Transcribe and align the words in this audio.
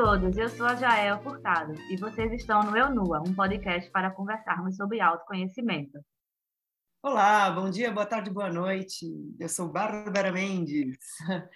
todos, 0.00 0.36
eu 0.36 0.48
sou 0.48 0.64
a 0.64 0.76
Jael 0.76 1.20
Furtado 1.24 1.74
e 1.90 1.96
vocês 1.96 2.32
estão 2.32 2.62
no 2.62 2.76
Eu 2.76 2.88
Nua, 2.94 3.20
um 3.20 3.34
podcast 3.34 3.90
para 3.90 4.12
conversarmos 4.12 4.76
sobre 4.76 5.00
autoconhecimento. 5.00 5.98
Olá, 7.02 7.50
bom 7.50 7.68
dia, 7.68 7.90
boa 7.90 8.06
tarde, 8.06 8.30
boa 8.30 8.48
noite. 8.48 9.06
Eu 9.40 9.48
sou 9.48 9.66
Bárbara 9.68 10.30
Mendes. 10.30 10.96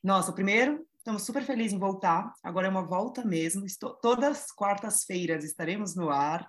Nossa, 0.00 0.32
primeiro, 0.32 0.86
estamos 0.96 1.26
super 1.26 1.42
felizes 1.42 1.72
em 1.72 1.78
voltar. 1.80 2.32
Agora 2.40 2.68
é 2.68 2.70
uma 2.70 2.86
volta 2.86 3.24
mesmo. 3.24 3.66
Estou, 3.66 3.96
todas 3.96 4.52
quartas-feiras 4.52 5.42
estaremos 5.42 5.96
no 5.96 6.08
ar. 6.08 6.48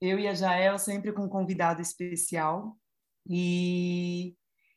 Eu 0.00 0.20
e 0.20 0.28
a 0.28 0.34
Jael 0.34 0.78
sempre 0.78 1.12
com 1.12 1.24
um 1.24 1.28
convidado 1.28 1.82
especial. 1.82 2.76
E, 3.28 4.36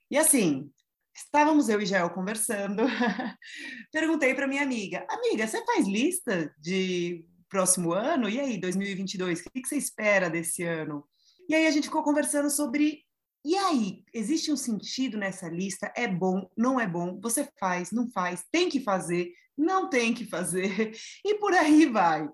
e 0.10 0.18
assim, 0.18 0.72
Estávamos 1.16 1.70
eu 1.70 1.80
e 1.80 1.86
Jael 1.86 2.10
conversando. 2.10 2.84
Perguntei 3.92 4.34
para 4.34 4.48
minha 4.48 4.64
amiga: 4.64 5.06
Amiga, 5.10 5.48
você 5.48 5.64
faz 5.64 5.88
lista 5.88 6.54
de 6.60 7.24
próximo 7.48 7.94
ano? 7.94 8.28
E 8.28 8.40
aí, 8.40 8.60
2022? 8.60 9.42
O 9.42 9.52
que 9.52 9.68
você 9.68 9.78
espera 9.78 10.30
desse 10.30 10.64
ano? 10.64 11.06
E 11.48 11.54
aí 11.54 11.68
a 11.68 11.72
gente 11.72 11.86
ficou 11.86 12.04
conversando 12.04 12.50
sobre. 12.50 13.04
E 13.46 13.56
aí, 13.58 14.04
existe 14.14 14.52
um 14.52 14.58
sentido 14.58 15.18
nessa 15.18 15.50
lista? 15.50 15.92
É 15.96 16.08
bom? 16.08 16.50
Não 16.58 16.80
é 16.80 16.88
bom? 16.88 17.20
Você 17.22 17.48
faz? 17.60 17.92
Não 17.92 18.10
faz? 18.10 18.44
Tem 18.52 18.70
que 18.70 18.80
fazer? 18.80 19.32
Não 19.56 19.90
tem 19.90 20.14
que 20.14 20.26
fazer? 20.26 20.94
E 21.24 21.36
por 21.36 21.54
aí 21.54 21.86
vai. 21.86 22.28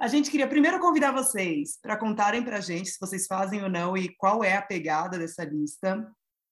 A 0.00 0.06
gente 0.06 0.30
queria 0.30 0.46
primeiro 0.46 0.78
convidar 0.80 1.12
vocês 1.12 1.78
para 1.80 1.96
contarem 1.96 2.42
para 2.42 2.58
a 2.58 2.60
gente 2.60 2.90
se 2.90 3.00
vocês 3.00 3.26
fazem 3.26 3.62
ou 3.62 3.68
não 3.68 3.96
e 3.96 4.14
qual 4.16 4.44
é 4.44 4.56
a 4.56 4.62
pegada 4.62 5.18
dessa 5.18 5.44
lista 5.44 6.06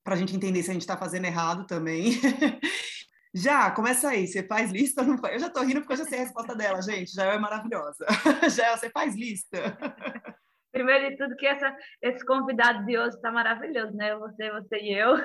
para 0.06 0.14
a 0.14 0.16
gente 0.16 0.36
entender 0.36 0.62
se 0.62 0.70
a 0.70 0.72
gente 0.72 0.82
está 0.82 0.96
fazendo 0.96 1.24
errado 1.24 1.66
também. 1.66 2.12
já, 3.34 3.72
começa 3.72 4.08
aí, 4.08 4.28
você 4.28 4.40
faz 4.46 4.70
lista 4.70 5.02
ou 5.02 5.08
não 5.08 5.18
faz? 5.18 5.34
Eu 5.34 5.40
já 5.40 5.46
estou 5.48 5.64
rindo 5.64 5.80
porque 5.80 5.94
eu 5.94 5.96
já 5.96 6.04
sei 6.04 6.20
a 6.20 6.22
resposta 6.22 6.54
dela, 6.54 6.80
gente, 6.80 7.12
já 7.12 7.24
é 7.24 7.36
maravilhosa. 7.36 8.06
já, 8.56 8.76
você 8.76 8.88
faz 8.90 9.16
lista? 9.16 9.58
Primeiro 10.70 11.10
de 11.10 11.16
tudo, 11.16 11.34
que 11.36 11.46
essa, 11.46 11.74
esse 12.02 12.24
convidado 12.24 12.84
de 12.84 12.96
hoje 12.96 13.16
está 13.16 13.32
maravilhoso, 13.32 13.96
né? 13.96 14.14
Você, 14.14 14.50
você 14.52 14.76
e 14.76 14.92
eu. 14.92 15.16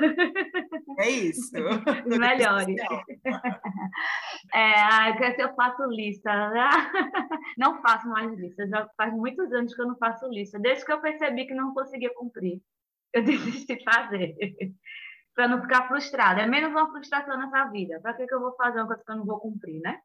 É 0.97 1.09
isso. 1.09 1.51
Melhores. 2.05 2.81
É, 4.53 5.11
que 5.17 5.35
se 5.35 5.41
eu 5.41 5.53
faço 5.55 5.83
lista. 5.89 6.49
Né? 6.51 6.69
Não 7.57 7.81
faço 7.81 8.07
mais 8.07 8.31
lista. 8.39 8.65
Já 8.65 8.87
faz 8.95 9.13
muitos 9.13 9.51
anos 9.51 9.75
que 9.75 9.81
eu 9.81 9.87
não 9.87 9.97
faço 9.97 10.25
lista. 10.29 10.57
Desde 10.57 10.85
que 10.85 10.93
eu 10.93 11.01
percebi 11.01 11.45
que 11.45 11.53
não 11.53 11.73
conseguia 11.73 12.13
cumprir 12.15 12.61
eu 13.13 13.23
desisti 13.23 13.75
de 13.75 13.83
fazer. 13.83 14.35
para 15.35 15.47
não 15.47 15.61
ficar 15.61 15.87
frustrada. 15.87 16.41
É 16.41 16.45
menos 16.47 16.71
uma 16.71 16.91
frustração 16.91 17.37
nessa 17.37 17.65
vida. 17.65 17.99
Para 18.01 18.13
que, 18.13 18.27
que 18.27 18.33
eu 18.33 18.39
vou 18.39 18.55
fazer 18.55 18.79
uma 18.79 18.87
coisa 18.87 19.03
que 19.03 19.11
eu 19.11 19.17
não 19.17 19.25
vou 19.25 19.39
cumprir, 19.39 19.81
né? 19.81 19.99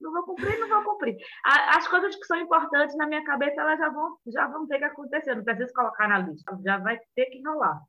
Não 0.00 0.12
vou 0.12 0.24
cumprir, 0.24 0.58
não 0.58 0.68
vou 0.68 0.82
cumprir. 0.82 1.16
As 1.44 1.86
coisas 1.86 2.16
que 2.16 2.24
são 2.24 2.36
importantes 2.36 2.96
na 2.96 3.06
minha 3.06 3.24
cabeça, 3.24 3.60
elas 3.60 3.78
já 3.78 3.88
vão, 3.88 4.18
já 4.26 4.48
vão 4.48 4.66
ter 4.66 4.78
que 4.78 4.84
acontecer. 4.84 5.36
Não 5.36 5.44
preciso 5.44 5.72
colocar 5.72 6.08
na 6.08 6.18
lista. 6.18 6.58
Já 6.64 6.78
vai 6.78 6.98
ter 7.14 7.26
que 7.26 7.42
rolar. 7.46 7.80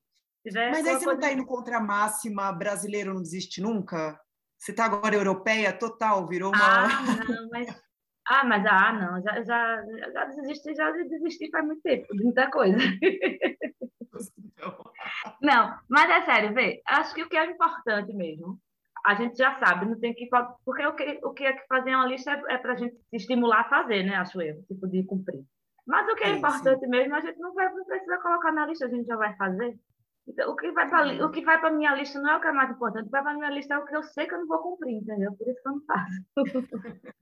Mas 0.45 0.85
aí 0.85 0.95
você 0.95 1.05
não 1.05 1.13
está 1.13 1.31
indo 1.31 1.45
contra 1.45 1.77
a 1.77 1.81
máxima 1.81 2.51
brasileiro 2.51 3.13
não 3.13 3.21
desiste 3.21 3.61
nunca? 3.61 4.19
Você 4.57 4.71
está 4.71 4.85
agora 4.85 5.15
europeia 5.15 5.71
total, 5.71 6.27
virou 6.27 6.53
uma. 6.53 6.85
Ah, 6.85 6.87
não, 7.29 7.49
mas. 7.49 7.83
Ah, 8.25 8.45
mas 8.45 8.65
ah, 8.65 8.93
não, 8.93 9.21
já, 9.21 9.43
já, 9.43 9.85
já 10.13 10.25
desisti, 10.25 10.73
já 10.75 10.91
desisti 10.91 11.49
faz 11.49 11.65
muito 11.65 11.81
tempo, 11.81 12.07
muita 12.13 12.49
coisa. 12.49 12.77
Não, 15.41 15.77
mas 15.89 16.09
é 16.09 16.25
sério, 16.25 16.53
vê, 16.53 16.81
acho 16.87 17.13
que 17.13 17.23
o 17.23 17.29
que 17.29 17.37
é 17.37 17.45
importante 17.45 18.13
mesmo, 18.13 18.59
a 19.05 19.15
gente 19.15 19.37
já 19.37 19.59
sabe, 19.59 19.85
não 19.85 19.99
tem 19.99 20.13
que. 20.13 20.29
Porque 20.63 20.85
o 20.85 20.95
que, 20.95 21.19
o 21.23 21.33
que 21.33 21.43
é 21.43 21.53
que 21.53 21.67
fazer 21.67 21.93
uma 21.93 22.07
lista 22.07 22.31
é, 22.31 22.53
é 22.53 22.57
para 22.57 22.73
a 22.73 22.75
gente 22.75 22.95
se 22.95 23.17
estimular 23.17 23.61
a 23.61 23.69
fazer, 23.69 24.03
né? 24.03 24.15
Acho 24.15 24.41
eu, 24.41 24.63
tipo, 24.63 24.87
de 24.87 25.03
cumprir. 25.03 25.43
Mas 25.85 26.07
o 26.07 26.15
que 26.15 26.23
é, 26.23 26.29
é 26.29 26.37
importante 26.37 26.79
sim. 26.79 26.87
mesmo, 26.87 27.13
a 27.13 27.19
gente 27.19 27.37
não, 27.37 27.53
vai, 27.53 27.71
não 27.73 27.83
precisa 27.83 28.17
colocar 28.19 28.53
na 28.53 28.65
lista, 28.65 28.85
a 28.85 28.89
gente 28.89 29.05
já 29.05 29.17
vai 29.17 29.35
fazer. 29.35 29.77
Então, 30.25 30.49
o 30.51 30.55
que 30.55 30.71
vai 30.71 30.89
para 30.89 31.25
o 31.25 31.31
que 31.31 31.43
vai 31.43 31.59
para 31.59 31.71
minha 31.71 31.93
lista 31.95 32.21
não 32.21 32.29
é 32.29 32.37
o 32.37 32.41
que 32.41 32.47
é 32.47 32.53
mais 32.53 32.71
importante, 32.71 33.03
o 33.03 33.05
que 33.05 33.11
vai 33.11 33.23
para 33.23 33.33
minha 33.33 33.49
lista 33.49 33.73
é 33.73 33.77
o 33.77 33.85
que 33.85 33.95
eu 33.95 34.03
sei 34.03 34.25
que 34.25 34.33
eu 34.33 34.39
não 34.39 34.47
vou 34.47 34.59
cumprir, 34.59 34.95
entendeu? 34.95 35.33
Por 35.33 35.49
isso 35.49 35.61
que 35.61 35.67
eu 35.67 35.73
não 35.73 35.81
faço. 35.85 36.23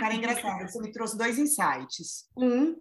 Cara, 0.00 0.14
é 0.14 0.16
engraçado, 0.16 0.68
você 0.68 0.80
me 0.80 0.90
trouxe 0.90 1.16
dois 1.16 1.38
insights. 1.38 2.28
Um 2.36 2.76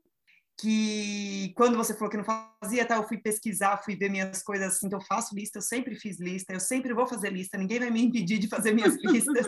que 0.59 1.53
quando 1.55 1.77
você 1.77 1.93
falou 1.93 2.09
que 2.09 2.17
não 2.17 2.23
fazia, 2.23 2.85
tá, 2.85 2.95
eu 2.95 3.07
fui 3.07 3.17
pesquisar, 3.17 3.77
fui 3.77 3.95
ver 3.95 4.09
minhas 4.09 4.41
coisas 4.41 4.73
assim, 4.73 4.89
que 4.89 4.95
eu 4.95 5.01
faço 5.01 5.35
lista, 5.35 5.59
eu 5.59 5.61
sempre 5.61 5.95
fiz 5.95 6.19
lista, 6.19 6.51
eu 6.51 6.59
sempre 6.59 6.93
vou 6.93 7.05
fazer 7.05 7.31
lista, 7.31 7.57
ninguém 7.57 7.79
vai 7.79 7.91
me 7.91 8.01
impedir 8.03 8.39
de 8.39 8.47
fazer 8.47 8.73
minhas 8.73 8.95
listas. 8.95 9.45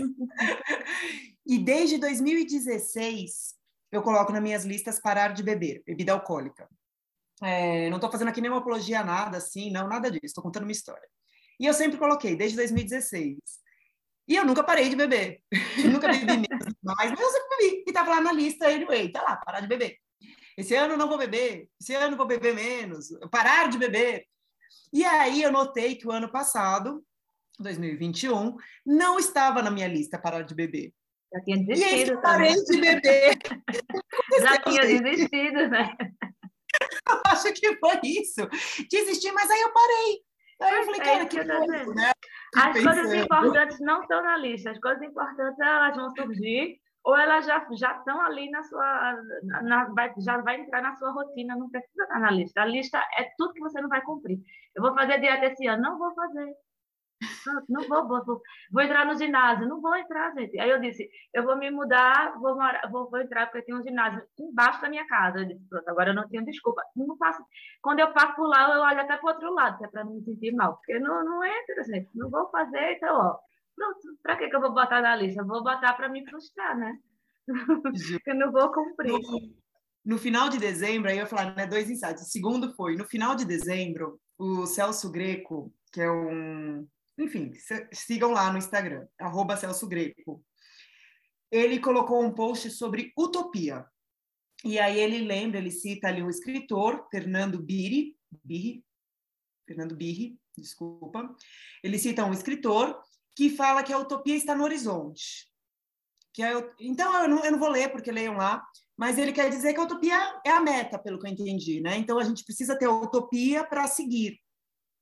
e 1.45 1.57
desde 1.57 1.97
2016, 1.97 3.55
eu 3.91 4.03
coloco 4.03 4.31
nas 4.31 4.41
minhas 4.41 4.65
listas 4.65 4.99
parar 4.99 5.33
de 5.33 5.41
beber, 5.41 5.81
bebida 5.85 6.13
alcoólica. 6.13 6.69
É, 7.41 7.89
não 7.89 7.97
estou 7.97 8.11
fazendo 8.11 8.27
aqui 8.27 8.41
nenhuma 8.41 8.59
apologia 8.59 8.99
a 8.99 9.03
nada, 9.03 9.37
assim, 9.37 9.71
não, 9.71 9.87
nada 9.87 10.11
disso, 10.11 10.25
estou 10.25 10.43
contando 10.43 10.63
uma 10.63 10.71
história. 10.71 11.07
E 11.59 11.65
eu 11.65 11.73
sempre 11.73 11.97
coloquei, 11.97 12.35
desde 12.35 12.55
2016. 12.55 13.37
E 14.27 14.35
eu 14.35 14.45
nunca 14.45 14.63
parei 14.63 14.89
de 14.89 14.95
beber. 14.95 15.41
nunca 15.91 16.07
bebi 16.07 16.25
menos, 16.25 16.73
mas 16.83 17.19
eu 17.19 17.29
sempre 17.31 17.57
bebi. 17.57 17.83
E 17.87 17.89
estava 17.89 18.11
lá 18.11 18.21
na 18.21 18.31
lista, 18.31 18.67
anyway, 18.67 19.11
tá 19.11 19.23
lá, 19.23 19.37
parar 19.37 19.61
de 19.61 19.67
beber. 19.67 19.97
Esse 20.59 20.75
ano 20.75 20.97
não 20.97 21.07
vou 21.07 21.17
beber, 21.17 21.69
esse 21.79 21.95
ano 21.95 22.17
vou 22.17 22.27
beber 22.27 22.53
menos, 22.53 23.17
parar 23.31 23.69
de 23.69 23.77
beber. 23.77 24.25
E 24.91 25.05
aí 25.05 25.41
eu 25.41 25.53
notei 25.53 25.95
que 25.95 26.05
o 26.05 26.11
ano 26.11 26.29
passado, 26.29 27.01
2021, 27.59 28.57
não 28.85 29.17
estava 29.17 29.61
na 29.61 29.71
minha 29.71 29.87
lista 29.87 30.19
parar 30.19 30.41
de 30.41 30.53
beber. 30.53 30.93
Já 31.33 31.41
tinha 31.45 31.57
desistido. 31.65 31.89
E 31.89 31.93
aí 31.93 32.09
eu 32.09 32.21
parei 32.21 32.55
de 32.55 32.81
beber. 32.81 33.37
Já 34.41 34.57
tinha 34.61 35.01
desistido, 35.01 35.69
né? 35.69 35.95
Eu 37.09 37.21
acho 37.25 37.51
que 37.53 37.77
foi 37.77 37.99
isso. 38.03 38.47
Desisti, 38.91 39.31
mas 39.31 39.49
aí 39.49 39.59
eu 39.59 39.73
parei. 39.73 40.21
Aí 40.61 40.75
eu 40.75 40.83
falei, 40.85 40.99
cara, 40.99 41.23
é, 41.23 41.25
que 41.25 41.37
coisa, 41.37 41.93
né? 41.93 42.11
As 42.55 42.83
coisas 42.83 43.13
importantes 43.13 43.79
não 43.79 44.01
estão 44.01 44.21
na 44.21 44.37
lista. 44.37 44.69
As 44.71 44.79
coisas 44.79 45.01
importantes 45.01 45.59
elas 45.59 45.95
vão 45.95 46.09
surgir 46.15 46.79
ou 47.09 47.17
elas 47.17 47.45
já 47.45 47.65
já 47.71 47.91
estão 47.97 48.21
ali 48.21 48.49
na 48.51 48.61
sua 48.63 49.15
na, 49.43 49.85
vai, 49.85 50.13
já 50.19 50.37
vai 50.41 50.61
entrar 50.61 50.81
na 50.81 50.95
sua 50.97 51.11
rotina, 51.11 51.55
não 51.55 51.69
precisa 51.69 52.03
estar 52.03 52.19
na 52.19 52.29
lista. 52.31 52.61
A 52.61 52.65
lista 52.65 52.99
é 53.17 53.23
tudo 53.37 53.53
que 53.53 53.61
você 53.61 53.81
não 53.81 53.89
vai 53.89 54.01
cumprir. 54.01 54.39
Eu 54.75 54.83
vou 54.83 54.93
fazer 54.93 55.19
dieta 55.19 55.47
esse 55.47 55.65
ano, 55.67 55.81
não 55.81 55.97
vou 55.97 56.13
fazer. 56.13 56.53
Não, 57.67 57.81
vou, 57.87 58.07
vou, 58.07 58.25
vou, 58.25 58.41
vou, 58.71 58.81
entrar 58.81 59.05
no 59.05 59.17
ginásio, 59.17 59.67
não 59.67 59.81
vou 59.81 59.93
entrar, 59.95 60.33
gente. 60.35 60.57
Aí 60.59 60.69
eu 60.69 60.79
disse, 60.79 61.09
eu 61.33 61.43
vou 61.43 61.57
me 61.57 61.69
mudar, 61.69 62.33
vou, 62.39 62.55
morar, 62.55 62.89
vou, 62.89 63.09
vou 63.09 63.19
entrar 63.19 63.47
porque 63.47 63.65
tem 63.65 63.75
um 63.75 63.83
ginásio 63.83 64.21
embaixo 64.39 64.81
da 64.81 64.89
minha 64.89 65.05
casa. 65.07 65.39
Eu 65.39 65.45
disse, 65.45 65.67
pronto, 65.67 65.89
agora 65.89 66.11
eu 66.11 66.15
não 66.15 66.29
tenho 66.29 66.45
desculpa. 66.45 66.81
Não 66.95 67.17
faço. 67.17 67.43
Quando 67.81 67.99
eu 67.99 68.13
passo 68.13 68.35
por 68.35 68.47
lá, 68.47 68.73
eu 68.73 68.81
olho 68.81 69.01
até 69.01 69.17
para 69.17 69.25
o 69.25 69.33
outro 69.33 69.53
lado, 69.53 69.83
é 69.83 69.87
para 69.87 70.05
não 70.05 70.13
me 70.13 70.23
sentir 70.23 70.53
mal, 70.53 70.75
porque 70.77 70.99
não, 70.99 71.25
não 71.25 71.43
entra, 71.43 71.83
gente. 71.83 72.09
Não 72.15 72.29
vou 72.29 72.49
fazer, 72.51 72.93
então, 72.93 73.15
ó, 73.17 73.37
Pronto, 73.79 74.19
para 74.21 74.35
que, 74.35 74.49
que 74.49 74.55
eu 74.55 74.59
vou 74.59 74.73
botar 74.73 75.01
na 75.01 75.15
lista? 75.15 75.41
Vou 75.41 75.63
botar 75.63 75.93
para 75.93 76.09
me 76.09 76.25
frustrar, 76.29 76.77
né? 76.77 76.99
eu 78.27 78.35
não 78.35 78.51
vou 78.51 78.69
cumprir. 78.73 79.13
No, 79.13 79.55
no, 80.05 80.17
final 80.17 80.49
de 80.49 80.57
dezembro, 80.57 81.09
aí 81.09 81.15
eu 81.15 81.21
ia 81.21 81.25
falar, 81.25 81.55
né, 81.55 81.65
dois 81.65 81.89
insights. 81.89 82.23
O 82.23 82.29
segundo 82.29 82.75
foi, 82.75 82.97
no 82.97 83.05
final 83.05 83.35
de 83.35 83.45
dezembro, 83.45 84.19
o 84.37 84.65
Celso 84.65 85.09
Greco, 85.09 85.73
que 85.93 86.01
é 86.01 86.11
um... 86.11 86.85
Enfim, 87.17 87.53
sigam 87.93 88.31
lá 88.31 88.51
no 88.51 88.57
Instagram, 88.57 89.07
arroba 89.17 89.55
Celso 89.55 89.87
Greco. 89.87 90.43
Ele 91.49 91.79
colocou 91.79 92.21
um 92.21 92.33
post 92.33 92.69
sobre 92.71 93.13
utopia. 93.17 93.85
E 94.65 94.77
aí 94.77 94.99
ele 94.99 95.19
lembra, 95.19 95.57
ele 95.57 95.71
cita 95.71 96.09
ali 96.09 96.21
um 96.21 96.29
escritor, 96.29 97.07
Fernando 97.09 97.61
Biri, 97.61 98.17
Birri, 98.43 98.83
Fernando 99.65 99.95
Birri, 99.95 100.37
desculpa. 100.57 101.33
Ele 101.81 101.97
cita 101.97 102.25
um 102.25 102.33
escritor 102.33 103.01
que 103.39 103.49
fala 103.49 103.83
que 103.83 103.93
a 103.93 103.97
utopia 103.97 104.35
está 104.35 104.53
no 104.53 104.65
horizonte. 104.65 105.47
Que 106.33 106.43
é, 106.43 106.51
então, 106.77 107.23
eu 107.23 107.29
não, 107.29 107.45
eu 107.45 107.53
não 107.53 107.57
vou 107.57 107.69
ler, 107.69 107.89
porque 107.89 108.11
leiam 108.11 108.35
lá, 108.35 108.61
mas 108.97 109.17
ele 109.17 109.31
quer 109.31 109.49
dizer 109.49 109.73
que 109.73 109.79
a 109.79 109.83
utopia 109.83 110.41
é 110.45 110.51
a 110.51 110.59
meta, 110.59 110.99
pelo 110.99 111.17
que 111.17 111.25
eu 111.25 111.31
entendi, 111.31 111.79
né? 111.79 111.95
Então, 111.95 112.19
a 112.19 112.23
gente 112.25 112.43
precisa 112.43 112.77
ter 112.77 112.87
a 112.87 112.91
utopia 112.91 113.63
para 113.63 113.87
seguir. 113.87 114.37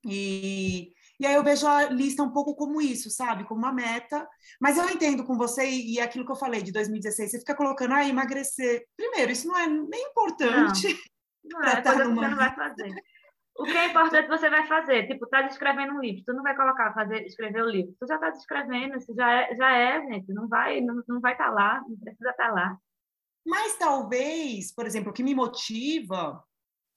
E, 0.06 0.92
e 1.18 1.26
aí 1.26 1.34
eu 1.34 1.42
vejo 1.42 1.66
a 1.66 1.88
lista 1.88 2.22
um 2.22 2.30
pouco 2.30 2.54
como 2.54 2.80
isso, 2.80 3.10
sabe? 3.10 3.42
Como 3.42 3.58
uma 3.58 3.72
meta. 3.72 4.24
Mas 4.60 4.78
eu 4.78 4.88
entendo 4.88 5.24
com 5.24 5.36
você 5.36 5.68
e, 5.68 5.94
e 5.94 6.00
aquilo 6.00 6.24
que 6.24 6.30
eu 6.30 6.36
falei 6.36 6.62
de 6.62 6.70
2016, 6.70 7.32
você 7.32 7.38
fica 7.40 7.56
colocando, 7.56 7.94
ah, 7.94 8.06
emagrecer. 8.06 8.86
Primeiro, 8.96 9.32
isso 9.32 9.48
não 9.48 9.58
é 9.58 9.66
nem 9.66 10.10
importante. 10.10 10.96
Não, 11.42 11.58
não 11.58 11.68
é 11.68 11.82
coisa 11.82 12.04
numa... 12.04 12.22
você 12.22 12.28
não 12.28 12.36
vai 12.36 12.54
fazer. 12.54 12.94
O 13.58 13.64
que 13.64 13.76
é 13.76 13.86
importante 13.86 14.28
você 14.28 14.48
vai 14.48 14.64
fazer? 14.68 15.08
Tipo, 15.08 15.26
tá 15.26 15.44
escrevendo 15.46 15.94
um 15.94 16.00
livro, 16.00 16.22
tu 16.24 16.32
não 16.32 16.44
vai 16.44 16.54
colocar, 16.54 16.94
fazer, 16.94 17.26
escrever 17.26 17.62
o 17.62 17.68
livro. 17.68 17.92
Tu 17.98 18.06
já 18.06 18.16
tá 18.16 18.28
escrevendo, 18.28 18.96
isso 18.96 19.12
já 19.16 19.32
é, 19.32 19.54
já 19.56 19.76
é, 19.76 20.00
gente. 20.06 20.32
Não 20.32 20.46
vai, 20.46 20.80
não, 20.80 21.02
não 21.08 21.20
vai 21.20 21.32
estar 21.32 21.46
tá 21.46 21.50
lá, 21.50 21.82
não 21.88 21.96
precisa 21.96 22.30
estar 22.30 22.46
tá 22.46 22.52
lá. 22.52 22.78
Mas 23.44 23.76
talvez, 23.76 24.72
por 24.72 24.86
exemplo, 24.86 25.10
o 25.10 25.12
que 25.12 25.24
me 25.24 25.34
motiva, 25.34 26.40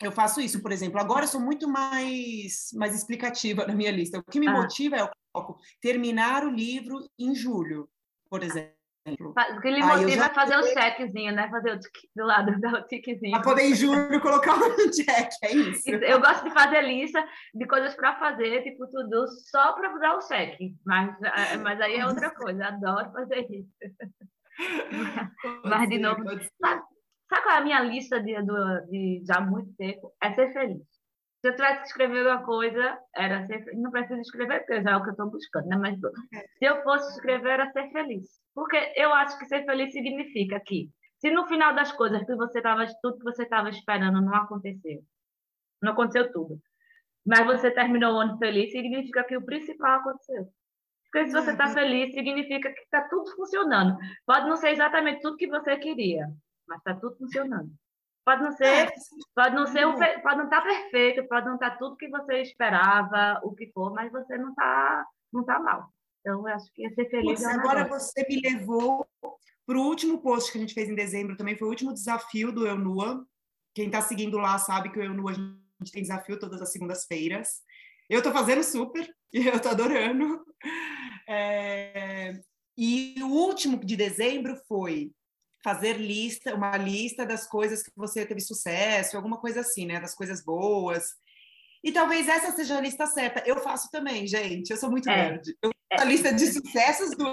eu 0.03 0.11
faço 0.11 0.39
isso, 0.39 0.61
por 0.61 0.71
exemplo, 0.71 0.99
agora 0.99 1.23
eu 1.23 1.29
sou 1.29 1.41
muito 1.41 1.67
mais, 1.67 2.69
mais 2.75 2.93
explicativa 2.93 3.65
na 3.65 3.73
minha 3.73 3.91
lista. 3.91 4.19
O 4.19 4.23
que 4.23 4.39
me 4.39 4.47
ah. 4.47 4.51
motiva 4.51 4.97
é 4.97 5.01
eu 5.01 5.09
coloco 5.33 5.59
terminar 5.81 6.45
o 6.45 6.51
livro 6.51 6.99
em 7.17 7.33
julho, 7.33 7.89
por 8.29 8.43
exemplo. 8.43 8.80
O 9.03 9.61
que 9.61 9.67
ele 9.67 9.83
motiva 9.83 10.25
é 10.25 10.33
fazer 10.33 10.57
o 10.57 10.63
checkzinho, 10.63 11.33
né? 11.33 11.49
Fazer 11.49 11.71
o 11.73 11.79
tique 11.79 12.07
do 12.15 12.23
lado, 12.23 12.59
dar 12.61 12.73
o 12.75 12.87
tiquezinho. 12.87 13.31
Para 13.31 13.41
poder 13.41 13.63
em 13.63 13.75
julho 13.75 14.21
colocar 14.21 14.55
o 14.55 14.91
check, 14.91 15.31
é 15.43 15.51
isso. 15.51 15.89
Eu 15.89 16.19
gosto 16.21 16.43
de 16.43 16.53
fazer 16.53 16.81
lista 16.81 17.23
de 17.53 17.65
coisas 17.65 17.95
para 17.95 18.19
fazer, 18.19 18.61
tipo 18.61 18.87
tudo, 18.87 19.27
só 19.49 19.73
para 19.73 19.97
dar 19.97 20.17
o 20.17 20.19
check. 20.19 20.55
Mas, 20.85 21.19
eh, 21.23 21.57
mas 21.63 21.81
aí 21.81 21.95
é 21.95 22.05
outra 22.05 22.29
coisa, 22.29 22.67
adoro 22.67 23.11
fazer 23.11 23.47
isso. 23.49 23.71
mas, 25.65 25.89
de 25.89 25.97
novo, 25.97 26.23
sabe, 26.61 26.83
sabe 27.27 27.41
qual 27.41 27.55
é 27.55 27.57
a 27.57 27.63
minha 27.63 27.79
lista 27.79 28.21
de, 28.21 28.35
de, 28.35 28.87
de 28.89 29.25
já 29.25 29.41
muito 29.41 29.73
tempo? 29.77 30.13
É 30.21 30.31
ser 30.33 30.53
feliz. 30.53 31.00
Se 31.41 31.47
eu 31.47 31.55
tivesse 31.55 31.79
que 31.81 31.87
escrever 31.87 32.27
uma 32.27 32.43
coisa, 32.43 32.99
era 33.15 33.45
ser 33.47 33.65
Não 33.73 33.89
preciso 33.89 34.21
escrever, 34.21 34.59
porque 34.59 34.83
já 34.83 34.91
é 34.91 34.95
o 34.95 35.01
que 35.01 35.09
eu 35.09 35.13
estou 35.13 35.31
buscando, 35.31 35.67
né? 35.67 35.75
Mas 35.75 35.99
se 35.99 36.65
eu 36.65 36.83
fosse 36.83 37.11
escrever, 37.13 37.53
era 37.53 37.71
ser 37.71 37.91
feliz. 37.91 38.27
Porque 38.53 38.93
eu 38.95 39.11
acho 39.13 39.37
que 39.39 39.45
ser 39.45 39.65
feliz 39.65 39.91
significa 39.91 40.59
que, 40.59 40.89
se 41.17 41.31
no 41.31 41.47
final 41.47 41.73
das 41.73 41.91
coisas 41.91 42.23
que 42.25 42.35
você 42.35 42.61
tava, 42.61 42.85
tudo 43.01 43.17
que 43.17 43.23
você 43.23 43.43
estava 43.43 43.69
esperando 43.69 44.21
não 44.21 44.35
aconteceu, 44.35 45.01
não 45.81 45.93
aconteceu 45.93 46.31
tudo, 46.31 46.59
mas 47.25 47.45
você 47.45 47.71
terminou 47.71 48.15
o 48.15 48.19
ano 48.19 48.37
feliz, 48.37 48.71
significa 48.71 49.23
que 49.23 49.37
o 49.37 49.45
principal 49.45 49.99
aconteceu. 49.99 50.47
Porque 51.11 51.27
se 51.27 51.33
você 51.33 51.51
está 51.51 51.67
uhum. 51.67 51.73
feliz, 51.73 52.13
significa 52.13 52.71
que 52.71 52.81
está 52.81 53.01
tudo 53.09 53.29
funcionando. 53.35 53.97
Pode 54.25 54.47
não 54.47 54.55
ser 54.55 54.69
exatamente 54.69 55.21
tudo 55.21 55.37
que 55.37 55.47
você 55.47 55.75
queria, 55.77 56.27
mas 56.67 56.77
está 56.77 56.93
tudo 56.95 57.17
funcionando. 57.17 57.69
Pode 58.23 58.43
não 58.43 58.51
ser, 58.51 58.65
é, 58.65 58.91
pode 59.35 59.55
não 59.55 59.65
ser, 59.67 60.21
pode 60.21 60.37
não 60.37 60.45
estar 60.45 60.61
tá 60.61 60.67
perfeito, 60.67 61.27
pode 61.27 61.45
não 61.47 61.55
estar 61.55 61.71
tá 61.71 61.77
tudo 61.77 61.97
que 61.97 62.07
você 62.07 62.41
esperava, 62.41 63.39
o 63.43 63.53
que 63.55 63.71
for, 63.71 63.93
mas 63.93 64.11
você 64.11 64.37
não 64.37 64.49
está, 64.49 65.05
não 65.33 65.43
tá 65.43 65.59
mal. 65.59 65.89
Então, 66.19 66.47
eu 66.47 66.55
acho 66.55 66.71
que 66.73 66.83
ia 66.83 66.93
ser 66.93 67.09
feliz. 67.09 67.43
é 67.43 67.51
agora 67.51 67.87
você 67.87 68.25
me 68.29 68.39
levou 68.41 69.07
para 69.65 69.77
o 69.77 69.81
último 69.81 70.21
post 70.21 70.51
que 70.51 70.57
a 70.57 70.61
gente 70.61 70.73
fez 70.73 70.87
em 70.87 70.95
dezembro, 70.95 71.35
também 71.35 71.57
foi 71.57 71.67
o 71.67 71.71
último 71.71 71.93
desafio 71.93 72.51
do 72.51 72.67
Eunua. 72.67 73.25
Quem 73.73 73.87
está 73.87 74.01
seguindo 74.01 74.37
lá 74.37 74.57
sabe 74.59 74.91
que 74.91 74.99
o 74.99 75.03
Eunua 75.03 75.31
a 75.31 75.33
gente 75.33 75.91
tem 75.91 76.03
desafio 76.03 76.37
todas 76.37 76.61
as 76.61 76.71
segundas-feiras. 76.71 77.61
Eu 78.07 78.19
estou 78.19 78.31
fazendo 78.31 78.63
super 78.63 79.09
e 79.33 79.47
eu 79.47 79.55
estou 79.55 79.71
adorando. 79.71 80.45
É... 81.27 82.33
E 82.77 83.15
o 83.23 83.27
último 83.27 83.83
de 83.83 83.95
dezembro 83.95 84.55
foi 84.67 85.11
fazer 85.63 85.93
lista, 85.93 86.55
uma 86.55 86.75
lista 86.77 87.25
das 87.25 87.47
coisas 87.47 87.83
que 87.83 87.91
você 87.95 88.25
teve 88.25 88.41
sucesso, 88.41 89.15
alguma 89.15 89.37
coisa 89.37 89.61
assim, 89.61 89.85
né? 89.85 89.99
Das 89.99 90.15
coisas 90.15 90.43
boas. 90.43 91.15
E 91.83 91.91
talvez 91.91 92.27
essa 92.27 92.51
seja 92.51 92.77
a 92.77 92.81
lista 92.81 93.05
certa. 93.07 93.43
Eu 93.45 93.57
faço 93.61 93.89
também, 93.89 94.27
gente. 94.27 94.69
Eu 94.69 94.77
sou 94.77 94.89
muito 94.89 95.09
é. 95.09 95.31
nerd. 95.31 95.57
Eu 95.61 95.71
faço 95.91 96.03
a 96.03 96.09
lista 96.09 96.33
de 96.33 96.47
sucessos 96.47 97.11
do 97.17 97.25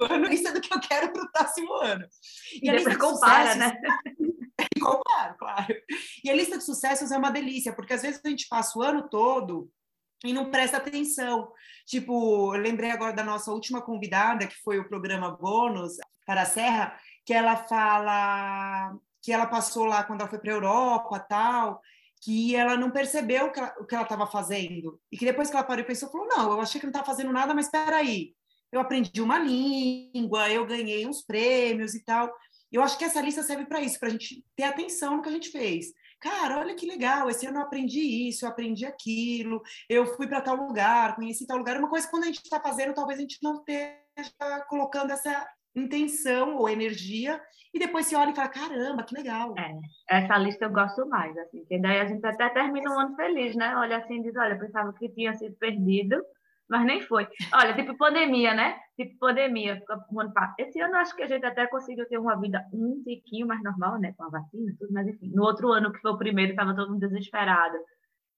ano, 0.00 0.26
a 0.26 0.28
lista 0.28 0.52
do 0.52 0.60
que 0.60 0.74
eu 0.74 0.80
quero 0.80 1.12
para 1.12 1.22
o 1.22 1.32
próximo 1.32 1.72
ano. 1.74 2.06
E, 2.60 2.66
e 2.66 2.70
a 2.70 2.74
lista 2.74 2.98
compara, 2.98 3.52
sucessos... 3.52 3.58
né? 3.58 3.80
comparo, 4.80 5.36
claro. 5.38 5.74
E 6.24 6.30
a 6.30 6.34
lista 6.34 6.58
de 6.58 6.64
sucessos 6.64 7.12
é 7.12 7.16
uma 7.16 7.30
delícia, 7.30 7.72
porque 7.72 7.92
às 7.92 8.02
vezes 8.02 8.20
a 8.24 8.28
gente 8.28 8.48
passa 8.48 8.78
o 8.78 8.82
ano 8.82 9.08
todo 9.08 9.70
e 10.24 10.32
não 10.32 10.50
presta 10.50 10.76
atenção. 10.76 11.52
Tipo, 11.86 12.54
eu 12.54 12.60
lembrei 12.60 12.90
agora 12.90 13.12
da 13.12 13.24
nossa 13.24 13.52
última 13.52 13.80
convidada, 13.80 14.46
que 14.46 14.60
foi 14.62 14.78
o 14.78 14.88
programa 14.88 15.30
Bônus 15.30 15.96
para 16.26 16.42
a 16.42 16.46
Serra, 16.46 16.98
que 17.24 17.32
ela 17.32 17.56
fala 17.56 18.96
que 19.22 19.32
ela 19.32 19.46
passou 19.46 19.84
lá 19.84 20.02
quando 20.02 20.20
ela 20.20 20.28
foi 20.28 20.38
para 20.40 20.50
a 20.50 20.54
Europa, 20.56 21.20
tal, 21.20 21.80
que 22.20 22.56
ela 22.56 22.76
não 22.76 22.90
percebeu 22.90 23.46
o 23.46 23.86
que 23.86 23.94
ela 23.94 24.02
estava 24.02 24.26
fazendo. 24.26 25.00
E 25.10 25.16
que 25.16 25.24
depois 25.24 25.48
que 25.48 25.56
ela 25.56 25.64
parou 25.64 25.82
e 25.82 25.86
pensou, 25.86 26.10
falou, 26.10 26.26
não, 26.26 26.52
eu 26.52 26.60
achei 26.60 26.80
que 26.80 26.86
não 26.86 26.90
estava 26.90 27.06
fazendo 27.06 27.32
nada, 27.32 27.54
mas 27.54 27.66
espera 27.66 27.96
aí. 27.96 28.34
Eu 28.72 28.80
aprendi 28.80 29.20
uma 29.20 29.38
língua, 29.38 30.50
eu 30.50 30.66
ganhei 30.66 31.06
uns 31.06 31.22
prêmios 31.22 31.94
e 31.94 32.04
tal. 32.04 32.32
Eu 32.70 32.82
acho 32.82 32.98
que 32.98 33.04
essa 33.04 33.20
lista 33.20 33.42
serve 33.42 33.66
para 33.66 33.80
isso, 33.80 33.98
para 33.98 34.08
a 34.08 34.12
gente 34.12 34.44
ter 34.56 34.64
atenção 34.64 35.16
no 35.16 35.22
que 35.22 35.28
a 35.28 35.32
gente 35.32 35.50
fez. 35.50 35.92
Cara, 36.18 36.58
olha 36.58 36.74
que 36.74 36.86
legal, 36.86 37.28
esse 37.28 37.44
ano 37.46 37.58
eu 37.58 37.62
aprendi 37.62 38.28
isso, 38.28 38.44
eu 38.44 38.48
aprendi 38.48 38.86
aquilo, 38.86 39.60
eu 39.88 40.06
fui 40.16 40.26
para 40.26 40.40
tal 40.40 40.56
lugar, 40.56 41.16
conheci 41.16 41.46
tal 41.46 41.58
lugar. 41.58 41.78
Uma 41.78 41.90
coisa 41.90 42.06
que 42.06 42.12
quando 42.12 42.24
a 42.24 42.26
gente 42.26 42.40
está 42.42 42.60
fazendo, 42.60 42.94
talvez 42.94 43.18
a 43.18 43.22
gente 43.22 43.38
não 43.42 43.56
esteja 43.56 44.64
colocando 44.68 45.10
essa 45.10 45.46
intenção 45.74 46.56
ou 46.56 46.68
energia 46.68 47.40
e 47.74 47.78
depois 47.78 48.06
se 48.06 48.14
olha 48.14 48.30
e 48.30 48.34
fala, 48.34 48.48
caramba, 48.48 49.02
que 49.02 49.14
legal. 49.14 49.54
É, 49.58 49.78
essa 50.08 50.36
lista 50.36 50.66
eu 50.66 50.70
gosto 50.70 51.06
mais, 51.08 51.36
assim, 51.38 51.64
que 51.64 51.78
daí 51.78 52.00
a 52.00 52.06
gente 52.06 52.24
até 52.26 52.48
termina 52.50 52.90
um 52.90 53.00
ano 53.00 53.16
feliz, 53.16 53.56
né? 53.56 53.74
Olha 53.76 53.96
assim 53.96 54.20
e 54.20 54.22
diz, 54.24 54.36
olha, 54.36 54.58
pensava 54.58 54.92
que 54.92 55.08
tinha 55.08 55.32
sido 55.34 55.56
perdido, 55.56 56.22
mas 56.68 56.84
nem 56.84 57.00
foi. 57.00 57.26
Olha, 57.52 57.74
tipo 57.74 57.96
pandemia, 57.96 58.52
né? 58.52 58.78
Tipo 58.96 59.18
pandemia. 59.18 59.82
Esse 60.58 60.80
ano 60.80 60.96
acho 60.96 61.16
que 61.16 61.22
a 61.22 61.26
gente 61.26 61.46
até 61.46 61.66
conseguiu 61.66 62.06
ter 62.06 62.18
uma 62.18 62.38
vida 62.38 62.62
um 62.72 63.02
tiquinho 63.02 63.46
mais 63.46 63.62
normal, 63.62 63.98
né? 63.98 64.12
Com 64.16 64.24
a 64.24 64.28
vacina 64.28 64.74
tudo, 64.78 64.92
mas 64.92 65.08
enfim. 65.08 65.30
No 65.34 65.44
outro 65.44 65.72
ano, 65.72 65.92
que 65.92 66.00
foi 66.00 66.10
o 66.10 66.18
primeiro, 66.18 66.52
estava 66.52 66.74
todo 66.74 66.90
mundo 66.90 67.00
desesperado 67.00 67.78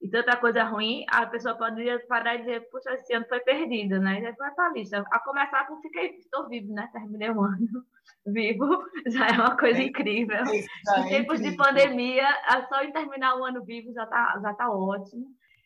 e 0.05 0.09
tanta 0.09 0.37
coisa 0.37 0.63
ruim, 0.63 1.03
a 1.09 1.25
pessoa 1.25 1.55
pode 1.55 1.83
parar 2.07 2.35
e 2.35 2.39
dizer, 2.39 2.69
puxa, 2.69 2.93
esse 2.93 3.11
ano 3.11 3.25
foi 3.27 3.39
perdido, 3.39 3.99
né? 3.99 4.19
E 4.19 4.31
vai 4.33 4.51
para 4.51 4.67
a 4.67 4.71
lista. 4.71 5.03
A 5.11 5.19
começar 5.19 5.65
por 5.65 5.81
fiquei, 5.81 6.11
estou 6.17 6.47
vivo, 6.47 6.71
né? 6.75 6.87
Terminei 6.93 7.31
um 7.31 7.43
ano 7.43 7.83
vivo, 8.27 8.83
já 9.07 9.25
é 9.29 9.31
uma 9.31 9.57
coisa 9.57 9.79
é, 9.79 9.85
incrível. 9.85 10.37
É, 10.37 10.99
em 10.99 11.09
tempos 11.09 11.41
de 11.41 11.55
pandemia, 11.57 12.27
só 12.69 12.83
em 12.83 12.91
terminar 12.91 13.35
o 13.35 13.45
ano 13.45 13.65
vivo 13.65 13.91
já 13.93 14.03
está 14.03 14.39
já 14.43 14.53
tá 14.53 14.69
ótimo. 14.69 15.25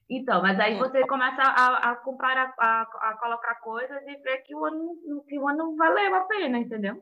Então, 0.09 0.41
mas 0.41 0.57
aí 0.57 0.75
é. 0.75 0.77
você 0.77 1.05
começa 1.05 1.41
a, 1.41 1.91
a 1.91 1.95
comparar, 1.97 2.53
a, 2.57 2.81
a, 2.81 3.17
colocar 3.19 3.55
coisas 3.55 4.01
e 4.07 4.15
ver 4.23 4.37
que 4.43 4.55
o 4.55 4.63
ano, 4.63 4.95
que 5.27 5.37
o 5.37 5.49
ano 5.49 5.75
valeu 5.75 6.15
a 6.15 6.21
pena, 6.21 6.59
entendeu? 6.59 6.95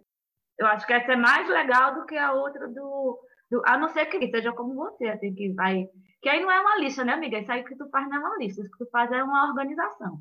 Eu 0.57 0.65
acho 0.65 0.87
que 0.87 0.93
essa 0.93 1.13
é 1.13 1.15
mais 1.15 1.47
legal 1.47 1.93
do 1.93 2.05
que 2.07 2.17
a 2.17 2.33
outra 2.33 2.67
do, 2.67 3.19
do 3.51 3.61
a 3.63 3.77
não 3.77 3.89
ser 3.89 4.07
que 4.07 4.27
seja 4.27 4.51
como 4.53 4.73
você, 4.73 5.07
assim, 5.09 5.35
que 5.35 5.53
vai 5.53 5.87
que 6.27 6.31
aí 6.31 6.41
não 6.41 6.51
é 6.51 6.59
uma 6.59 6.75
lista, 6.75 7.05
né, 7.05 7.13
amiga? 7.13 7.39
Isso 7.39 7.49
aí 7.49 7.63
que 7.63 7.77
tu 7.77 7.89
faz 7.89 8.09
não 8.09 8.17
é 8.17 8.19
uma 8.19 8.37
lista, 8.37 8.59
isso 8.59 8.69
que 8.69 8.83
tu 8.83 8.89
faz 8.91 9.09
é 9.13 9.23
uma 9.23 9.47
organização 9.47 10.19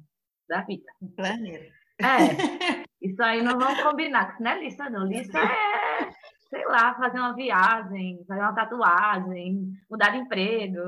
da 0.49 0.61
vida. 0.61 0.85
Um 1.03 1.09
planner. 1.09 1.73
É. 1.99 2.87
Isso 3.03 3.23
aí 3.23 3.43
não 3.43 3.59
vamos 3.59 3.83
combinar, 3.83 4.27
que 4.27 4.33
isso 4.33 4.43
não 4.43 4.51
é 4.51 4.59
lista, 4.59 4.91
não. 4.91 5.07
Lista 5.07 5.39
é, 5.39 6.11
sei 6.49 6.65
lá, 6.67 6.95
fazer 6.95 7.19
uma 7.19 7.35
viagem, 7.35 8.25
fazer 8.27 8.41
uma 8.41 8.55
tatuagem, 8.55 9.73
mudar 9.89 10.11
de 10.11 10.19
emprego, 10.19 10.81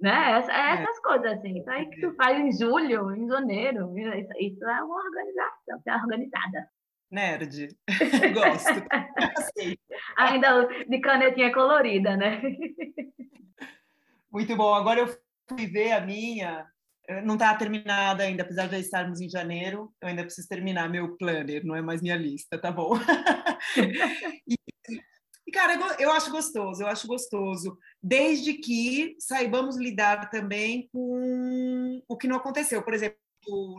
né? 0.00 0.38
Essa, 0.38 0.52
é 0.52 0.82
essas 0.82 0.98
é. 0.98 1.00
coisas 1.02 1.32
assim. 1.32 1.58
Isso 1.58 1.70
aí 1.70 1.86
que 1.90 2.00
tu 2.00 2.14
faz 2.14 2.38
em 2.38 2.50
julho, 2.52 3.14
em 3.14 3.28
janeiro. 3.28 3.96
Isso, 3.96 4.32
isso 4.38 4.64
é 4.64 4.82
uma 4.82 4.96
organização, 4.96 5.82
é 5.86 5.96
organizada. 5.96 6.68
Nerd. 7.10 7.68
Gosto. 8.34 8.82
Ainda 10.16 10.66
de 10.88 11.00
canetinha 11.00 11.52
colorida, 11.52 12.16
né? 12.16 12.40
Muito 14.32 14.56
bom. 14.56 14.72
Agora 14.74 15.00
eu 15.00 15.18
fui 15.48 15.66
ver 15.66 15.92
a 15.92 16.00
minha. 16.00 16.66
Não 17.24 17.34
está 17.34 17.54
terminada 17.56 18.22
ainda, 18.22 18.44
apesar 18.44 18.68
de 18.68 18.78
estarmos 18.78 19.20
em 19.20 19.28
janeiro. 19.28 19.92
Eu 20.00 20.08
ainda 20.08 20.22
preciso 20.22 20.48
terminar 20.48 20.88
meu 20.88 21.16
planner, 21.16 21.64
não 21.64 21.74
é 21.74 21.82
mais 21.82 22.00
minha 22.00 22.16
lista, 22.16 22.56
tá 22.56 22.70
bom? 22.70 22.92
e, 24.46 24.54
e, 25.46 25.50
cara, 25.50 25.76
eu 25.98 26.12
acho 26.12 26.30
gostoso, 26.30 26.82
eu 26.82 26.86
acho 26.86 27.08
gostoso. 27.08 27.76
Desde 28.00 28.54
que 28.54 29.16
saibamos 29.18 29.76
lidar 29.76 30.30
também 30.30 30.88
com 30.92 32.00
o 32.08 32.16
que 32.16 32.28
não 32.28 32.36
aconteceu. 32.36 32.82
Por 32.82 32.94
exemplo, 32.94 33.18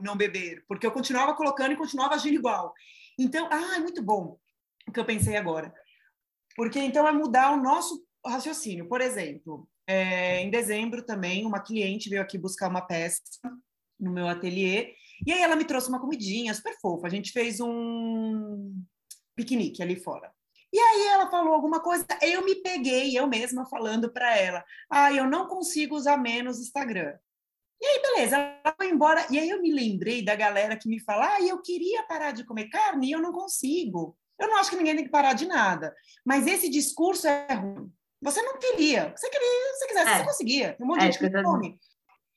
não 0.04 0.18
beber, 0.18 0.66
porque 0.68 0.86
eu 0.86 0.92
continuava 0.92 1.34
colocando 1.34 1.72
e 1.72 1.78
continuava 1.78 2.16
agindo 2.16 2.36
igual. 2.36 2.74
Então, 3.18 3.48
ah, 3.50 3.78
é 3.78 3.80
muito 3.80 4.04
bom 4.04 4.38
o 4.86 4.92
que 4.92 5.00
eu 5.00 5.06
pensei 5.06 5.38
agora. 5.38 5.74
Porque 6.56 6.80
então 6.80 7.08
é 7.08 7.14
mudar 7.14 7.54
o 7.54 7.64
nosso 7.64 8.06
raciocínio. 8.26 8.90
Por 8.90 9.00
exemplo, 9.00 9.70
é, 9.92 10.42
em 10.42 10.50
dezembro 10.50 11.04
também, 11.04 11.46
uma 11.46 11.60
cliente 11.60 12.10
veio 12.10 12.22
aqui 12.22 12.38
buscar 12.38 12.70
uma 12.70 12.82
peça 12.82 13.22
no 14.00 14.12
meu 14.12 14.28
ateliê, 14.28 14.96
e 15.26 15.34
aí 15.34 15.42
ela 15.42 15.56
me 15.56 15.66
trouxe 15.66 15.90
uma 15.90 16.00
comidinha 16.00 16.54
super 16.54 16.76
fofa. 16.80 17.08
A 17.08 17.10
gente 17.10 17.32
fez 17.32 17.60
um 17.60 18.74
piquenique 19.36 19.84
ali 19.84 19.96
fora. 19.96 20.32
E 20.74 20.80
aí 20.80 21.08
ela 21.08 21.30
falou 21.30 21.54
alguma 21.54 21.82
coisa, 21.82 22.06
eu 22.22 22.46
me 22.46 22.56
peguei, 22.56 23.18
eu 23.18 23.28
mesma 23.28 23.66
falando 23.66 24.12
para 24.12 24.38
ela, 24.38 24.64
ah, 24.90 25.12
eu 25.12 25.30
não 25.30 25.46
consigo 25.46 25.96
usar 25.96 26.16
menos 26.16 26.60
Instagram. 26.60 27.14
E 27.82 27.86
aí, 27.86 28.02
beleza, 28.02 28.38
ela 28.38 28.76
foi 28.78 28.90
embora. 28.90 29.28
E 29.30 29.38
aí 29.38 29.50
eu 29.50 29.62
me 29.62 29.74
lembrei 29.74 30.24
da 30.24 30.36
galera 30.36 30.78
que 30.78 30.88
me 30.88 31.00
fala, 31.02 31.36
ah, 31.36 31.42
eu 31.42 31.62
queria 31.62 32.04
parar 32.04 32.32
de 32.32 32.46
comer 32.46 32.70
carne 32.70 33.10
e 33.10 33.12
eu 33.12 33.22
não 33.22 33.34
consigo. 33.34 34.18
Eu 34.40 34.48
não 34.48 34.58
acho 34.58 34.70
que 34.70 34.78
ninguém 34.78 34.96
tem 34.96 35.04
que 35.04 35.12
parar 35.12 35.34
de 35.34 35.46
nada. 35.46 35.94
Mas 36.26 36.48
esse 36.48 36.70
discurso 36.70 37.28
é 37.28 37.54
ruim. 37.54 37.92
Você 38.22 38.42
não 38.42 38.58
queria. 38.58 39.14
Você 39.16 39.30
queria, 39.30 39.74
se 39.78 39.88
quisesse, 39.88 40.10
é. 40.10 40.18
você 40.18 40.24
conseguia. 40.26 40.74
Tem 40.74 40.86
um 40.86 40.88
monte 40.88 41.00
de 41.00 41.06
é, 41.08 41.12
gente 41.12 41.20
que 41.20 41.44
come. 41.44 41.80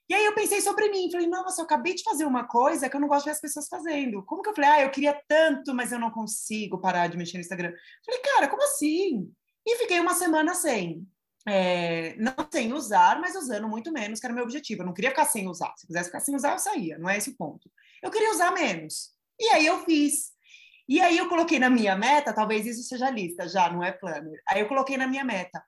E 0.08 0.14
aí 0.14 0.24
eu 0.24 0.34
pensei 0.34 0.60
sobre 0.60 0.90
mim, 0.90 1.10
falei, 1.10 1.26
nossa, 1.26 1.62
eu 1.62 1.64
acabei 1.64 1.94
de 1.94 2.02
fazer 2.02 2.26
uma 2.26 2.46
coisa 2.46 2.90
que 2.90 2.96
eu 2.96 3.00
não 3.00 3.08
gosto 3.08 3.24
de 3.24 3.30
ver 3.30 3.34
as 3.36 3.40
pessoas 3.40 3.68
fazendo. 3.68 4.22
Como 4.24 4.42
que 4.42 4.50
eu 4.50 4.54
falei, 4.54 4.70
ah, 4.70 4.82
eu 4.82 4.90
queria 4.90 5.18
tanto, 5.26 5.74
mas 5.74 5.92
eu 5.92 5.98
não 5.98 6.10
consigo 6.10 6.78
parar 6.78 7.06
de 7.08 7.16
mexer 7.16 7.38
no 7.38 7.40
Instagram. 7.40 7.72
Falei, 8.04 8.20
cara, 8.20 8.48
como 8.48 8.62
assim? 8.62 9.32
E 9.66 9.76
fiquei 9.76 9.98
uma 10.00 10.14
semana 10.14 10.54
sem. 10.54 11.06
É, 11.46 12.16
não 12.16 12.34
sem 12.50 12.72
usar, 12.72 13.20
mas 13.20 13.34
usando 13.34 13.68
muito 13.68 13.92
menos, 13.92 14.20
que 14.20 14.26
era 14.26 14.32
o 14.32 14.36
meu 14.36 14.44
objetivo. 14.44 14.82
Eu 14.82 14.86
não 14.86 14.94
queria 14.94 15.10
ficar 15.10 15.24
sem 15.24 15.48
usar. 15.48 15.72
Se 15.76 15.86
quisesse 15.86 16.06
ficar 16.06 16.20
sem 16.20 16.34
usar, 16.34 16.52
eu 16.52 16.58
saía, 16.58 16.98
não 16.98 17.08
é 17.08 17.16
esse 17.16 17.30
o 17.30 17.36
ponto. 17.36 17.70
Eu 18.02 18.10
queria 18.10 18.30
usar 18.30 18.50
menos. 18.52 19.10
E 19.40 19.48
aí 19.50 19.64
eu 19.64 19.84
fiz. 19.84 20.32
E 20.86 21.00
aí 21.00 21.16
eu 21.16 21.28
coloquei 21.30 21.58
na 21.58 21.70
minha 21.70 21.96
meta, 21.96 22.34
talvez 22.34 22.66
isso 22.66 22.82
seja 22.82 23.08
lista 23.08 23.48
já, 23.48 23.70
não 23.70 23.82
é 23.82 23.90
planner. 23.90 24.42
Aí 24.48 24.60
eu 24.60 24.68
coloquei 24.68 24.98
na 24.98 25.06
minha 25.06 25.24
meta, 25.24 25.62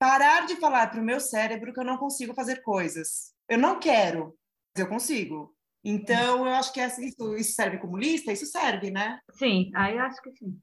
parar 0.00 0.46
de 0.46 0.56
falar 0.56 0.86
para 0.86 0.98
o 0.98 1.04
meu 1.04 1.20
cérebro 1.20 1.74
que 1.74 1.78
eu 1.78 1.84
não 1.84 1.98
consigo 1.98 2.32
fazer 2.32 2.62
coisas. 2.62 3.34
Eu 3.46 3.58
não 3.58 3.78
quero, 3.78 4.34
mas 4.74 4.84
eu 4.84 4.88
consigo. 4.88 5.54
Então, 5.84 6.46
eu 6.46 6.54
acho 6.54 6.72
que 6.72 6.80
isso, 6.80 7.36
isso 7.36 7.52
serve 7.52 7.76
como 7.78 7.98
lista? 7.98 8.32
Isso 8.32 8.46
serve, 8.46 8.90
né? 8.90 9.20
Sim, 9.32 9.70
aí 9.74 9.96
eu 9.96 10.02
acho 10.02 10.20
que 10.22 10.32
sim. 10.32 10.58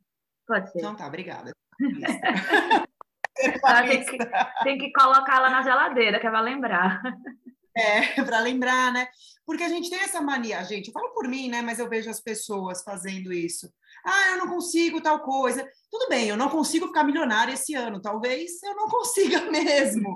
Pode 0.47 0.71
ser. 0.71 0.79
Então 0.79 0.95
tá, 0.95 1.05
obrigada. 1.05 1.51
tem, 3.35 4.05
que, 4.05 4.17
tem 4.63 4.77
que 4.79 4.91
colocá-la 4.91 5.51
na 5.51 5.61
geladeira, 5.61 6.19
que 6.19 6.25
é 6.25 6.29
para 6.29 6.41
lembrar. 6.41 7.01
É, 7.79 8.23
para 8.23 8.39
lembrar, 8.39 8.91
né? 8.91 9.07
Porque 9.45 9.61
a 9.61 9.69
gente 9.69 9.87
tem 9.87 9.99
essa 9.99 10.19
mania, 10.19 10.63
gente, 10.63 10.87
eu 10.87 10.93
falo 10.93 11.13
por 11.13 11.27
mim, 11.27 11.47
né? 11.47 11.61
Mas 11.61 11.77
eu 11.77 11.87
vejo 11.87 12.09
as 12.09 12.19
pessoas 12.19 12.81
fazendo 12.81 13.31
isso. 13.31 13.71
Ah, 14.03 14.31
eu 14.31 14.37
não 14.39 14.47
consigo 14.47 14.99
tal 14.99 15.19
coisa. 15.19 15.63
Tudo 15.89 16.09
bem, 16.09 16.27
eu 16.27 16.37
não 16.37 16.49
consigo 16.49 16.87
ficar 16.87 17.03
milionária 17.03 17.53
esse 17.53 17.73
ano. 17.73 18.01
Talvez 18.01 18.61
eu 18.63 18.75
não 18.75 18.87
consiga 18.89 19.41
mesmo. 19.49 20.15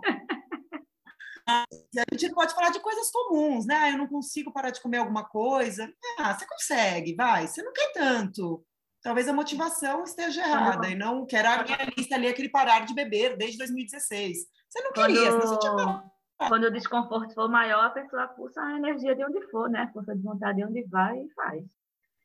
a 1.47 1.65
gente 2.13 2.33
pode 2.33 2.53
falar 2.53 2.69
de 2.69 2.79
coisas 2.79 3.09
comuns, 3.11 3.65
né? 3.65 3.75
Ah, 3.75 3.91
eu 3.91 3.97
não 3.97 4.07
consigo 4.07 4.51
parar 4.51 4.71
de 4.71 4.81
comer 4.81 4.97
alguma 4.97 5.23
coisa. 5.25 5.91
Ah, 6.19 6.37
você 6.37 6.45
consegue, 6.45 7.15
vai. 7.15 7.47
Você 7.47 7.63
não 7.63 7.73
quer 7.73 7.91
tanto. 7.93 8.63
Talvez 9.01 9.27
a 9.27 9.33
motivação 9.33 10.03
esteja 10.03 10.41
errada 10.41 10.87
e 10.87 10.95
não 10.95 11.25
quero 11.25 11.47
a 11.47 11.63
minha 11.63 11.89
lista 11.97 12.15
ali 12.15 12.27
aquele 12.27 12.49
parar 12.49 12.85
de 12.85 12.93
beber 12.93 13.35
desde 13.35 13.57
2016. 13.57 14.37
Você 14.69 14.81
não 14.81 14.91
queria, 14.91 15.31
Quando... 15.31 15.41
você 15.41 15.59
tinha 15.59 16.11
quando 16.47 16.65
o 16.65 16.71
desconforto 16.71 17.33
for 17.33 17.49
maior, 17.49 17.85
a 17.85 17.89
pessoa 17.89 18.27
pulsa 18.27 18.61
a 18.61 18.77
energia 18.77 19.15
de 19.15 19.23
onde 19.23 19.41
for, 19.49 19.69
né? 19.69 19.89
Força 19.93 20.15
de 20.15 20.23
vontade 20.23 20.57
de 20.57 20.65
onde 20.65 20.83
vai 20.83 21.19
e 21.19 21.29
faz. 21.33 21.63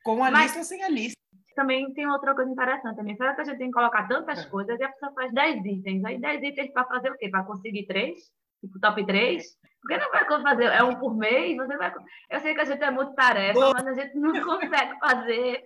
Com 0.03 0.25
a 0.25 0.31
Mas, 0.31 0.45
lista 0.45 0.59
ou 0.59 0.65
sem 0.65 0.83
a 0.83 0.89
lista. 0.89 1.16
Também 1.57 1.93
tem 1.95 2.09
outra 2.09 2.35
coisa 2.35 2.51
interessante 2.51 2.97
também. 2.97 3.17
Será 3.17 3.35
que 3.35 3.41
a 3.41 3.45
gente 3.45 3.59
tem 3.59 3.69
que 3.69 3.73
colocar 3.73 4.07
tantas 4.07 4.45
é. 4.45 4.49
coisas 4.49 4.79
e 4.79 4.85
a 4.85 4.91
pessoa 4.91 5.13
faz 5.13 5.33
10 5.33 5.65
itens? 5.65 6.05
Aí 6.05 6.21
10 6.21 6.43
itens 6.43 6.73
para 6.73 6.85
fazer 6.85 7.11
o 7.11 7.17
quê? 7.17 7.31
Para 7.31 7.45
conseguir 7.45 7.87
três? 7.87 8.31
Tipo, 8.61 8.79
top 8.79 9.05
3? 9.05 9.45
Porque 9.81 9.97
não 9.97 10.11
vai 10.11 10.43
fazer, 10.43 10.65
é 10.65 10.83
um 10.83 10.97
por 10.97 11.17
mês, 11.17 11.57
você 11.57 11.77
vai. 11.77 11.95
Eu 12.31 12.41
sei 12.41 12.55
que 12.55 12.61
a 12.61 12.65
gente 12.65 12.83
é 12.83 12.91
muito 12.91 13.15
tarefa, 13.15 13.55
Boa. 13.55 13.73
mas 13.73 13.87
a 13.87 13.95
gente 13.95 14.15
não 14.17 14.33
consegue 14.45 14.99
fazer. 14.99 15.65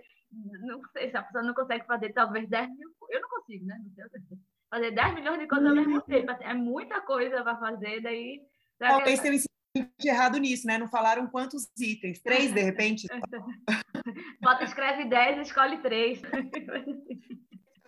Não 0.62 0.80
sei 0.92 1.10
se 1.10 1.16
a 1.16 1.22
pessoa 1.22 1.42
não 1.42 1.54
consegue 1.54 1.84
fazer 1.86 2.12
talvez 2.12 2.48
10 2.48 2.68
mil. 2.68 2.90
Eu 3.08 3.20
não 3.20 3.28
consigo, 3.28 3.66
né? 3.66 3.76
Não 3.82 3.92
sei 3.92 4.38
fazer 4.70 4.92
10 4.92 5.14
milhões 5.14 5.40
de 5.40 5.46
coisas 5.48 5.68
ao 5.68 5.74
mesmo 5.74 5.94
uhum. 5.96 6.00
tempo. 6.02 6.30
Assim, 6.30 6.44
é 6.44 6.54
muita 6.54 7.00
coisa 7.00 7.42
para 7.42 7.56
fazer, 7.56 8.00
daí. 8.00 8.40
Talvez 8.78 9.20
tenha 9.20 9.36
de 9.98 10.08
errado 10.08 10.38
nisso, 10.38 10.66
né? 10.66 10.78
Não 10.78 10.88
falaram 10.88 11.26
quantos 11.26 11.68
itens? 11.78 12.20
Três, 12.20 12.52
de 12.52 12.60
repente? 12.60 13.06
Bota, 14.40 14.64
escreve 14.64 15.04
10 15.04 15.38
e 15.38 15.40
escolhe 15.42 15.78
três. 15.78 16.20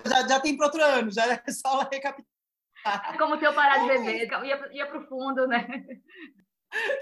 já, 0.06 0.28
já 0.28 0.40
tem 0.40 0.56
para 0.56 0.66
outro 0.66 0.82
ano, 0.82 1.10
já 1.10 1.24
é 1.26 1.42
só 1.50 1.80
recapitular. 1.90 2.30
É 2.84 3.16
como 3.16 3.38
teu 3.38 3.54
parar 3.54 3.78
de 3.78 3.86
beber, 3.86 4.28
ia, 4.44 4.72
ia 4.72 4.86
para 4.86 4.98
o 4.98 5.06
fundo, 5.06 5.46
né? 5.46 5.66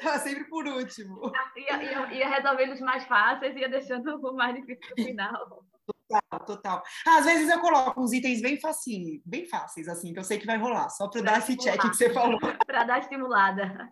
Tava 0.03 0.19
sempre 0.19 0.45
por 0.45 0.67
último. 0.67 1.33
Ia, 1.57 1.83
ia, 1.83 2.13
ia 2.13 2.29
resolvendo 2.29 2.73
os 2.73 2.81
mais 2.81 3.05
fáceis 3.05 3.55
e 3.57 3.61
ia 3.61 3.69
deixando 3.69 4.17
o 4.17 4.35
mais 4.35 4.55
difícil 4.55 4.95
no 4.97 5.05
final. 5.05 5.65
Total, 5.87 6.41
total. 6.45 6.83
Às 7.07 7.25
vezes 7.25 7.49
eu 7.49 7.61
coloco 7.61 8.01
uns 8.03 8.13
itens 8.13 8.43
bem 8.43 8.61
facinho, 8.61 9.23
bem 9.25 9.47
fáceis, 9.47 9.89
assim, 9.89 10.13
que 10.13 10.19
eu 10.19 10.25
sei 10.25 10.39
que 10.39 10.47
vai 10.47 10.57
rolar, 10.57 10.89
só 10.89 11.09
para 11.09 11.23
dar 11.23 11.39
esse 11.39 11.57
check 11.57 11.81
que 11.81 11.87
você 11.89 12.13
falou. 12.13 12.39
para 12.67 12.85
dar 12.85 12.99
estimulada. 12.99 13.89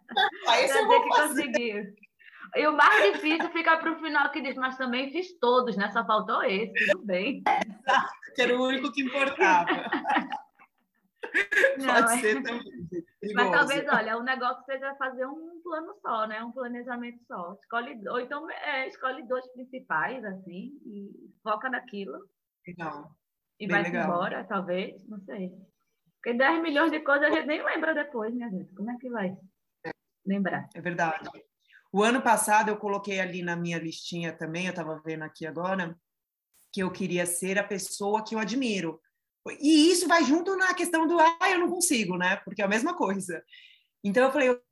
Aí 0.48 0.66
você 0.66 0.84
vai 0.84 1.02
que 1.02 1.08
conseguiu. 1.08 1.84
E 2.56 2.66
o 2.66 2.72
mais 2.72 3.12
difícil 3.12 3.50
fica 3.50 3.76
para 3.76 3.92
o 3.92 3.98
final 3.98 4.30
que 4.30 4.40
diz, 4.40 4.56
mas 4.56 4.76
também 4.76 5.10
fiz 5.12 5.38
todos, 5.38 5.76
né? 5.76 5.90
Só 5.90 6.04
faltou 6.04 6.42
esse, 6.42 6.72
tudo 6.86 7.04
bem. 7.04 7.42
Exato, 7.46 8.12
que 8.34 8.42
era 8.42 8.58
o 8.58 8.66
único 8.66 8.92
que 8.92 9.02
importava. 9.02 9.70
Não, 11.78 11.94
Pode 11.94 12.12
é... 12.12 12.20
ser 12.20 12.42
também. 12.42 12.62
Mas 13.34 13.50
talvez, 13.50 13.86
olha, 13.88 14.16
o 14.16 14.22
negócio 14.22 14.64
seja 14.64 14.94
fazer 14.94 15.26
um 15.26 15.60
plano 15.62 15.94
só, 16.00 16.26
né? 16.26 16.42
Um 16.42 16.52
planejamento 16.52 17.18
só. 17.26 17.54
Escolhe, 17.60 18.00
ou 18.08 18.20
então 18.20 18.48
é, 18.50 18.88
escolhe 18.88 19.26
dois 19.26 19.46
principais, 19.52 20.24
assim, 20.24 20.78
e 20.86 21.10
foca 21.42 21.68
naquilo. 21.68 22.18
Legal. 22.66 23.10
E 23.58 23.66
Bem 23.66 23.74
vai 23.74 23.82
legal. 23.82 24.04
embora, 24.04 24.44
talvez, 24.44 25.06
não 25.08 25.20
sei. 25.20 25.52
Porque 26.22 26.34
10 26.34 26.62
milhões 26.62 26.90
de 26.90 27.00
coisas 27.00 27.26
a 27.26 27.30
gente 27.30 27.46
nem 27.46 27.62
lembra 27.62 27.94
depois, 27.94 28.34
né, 28.34 28.48
gente? 28.50 28.74
Como 28.74 28.90
é 28.90 28.96
que 28.98 29.10
vai 29.10 29.36
é. 29.84 29.90
lembrar? 30.26 30.68
É 30.74 30.80
verdade. 30.80 31.28
O 31.92 32.02
ano 32.02 32.20
passado 32.20 32.68
eu 32.68 32.76
coloquei 32.76 33.18
ali 33.18 33.42
na 33.42 33.56
minha 33.56 33.78
listinha 33.78 34.32
também, 34.32 34.66
eu 34.66 34.70
estava 34.70 35.00
vendo 35.04 35.22
aqui 35.22 35.46
agora, 35.46 35.96
que 36.72 36.82
eu 36.82 36.90
queria 36.90 37.24
ser 37.24 37.58
a 37.58 37.64
pessoa 37.64 38.22
que 38.22 38.34
eu 38.34 38.38
admiro. 38.38 39.00
E 39.60 39.90
isso 39.90 40.06
vai 40.06 40.24
junto 40.24 40.54
na 40.56 40.74
questão 40.74 41.06
do, 41.06 41.18
ah, 41.18 41.50
eu 41.50 41.60
não 41.60 41.70
consigo, 41.70 42.18
né? 42.18 42.36
Porque 42.44 42.60
é 42.60 42.64
a 42.64 42.68
mesma 42.68 42.94
coisa. 42.94 43.42
Então 44.04 44.24
eu 44.24 44.32
falei, 44.32 44.48
eu 44.50 44.62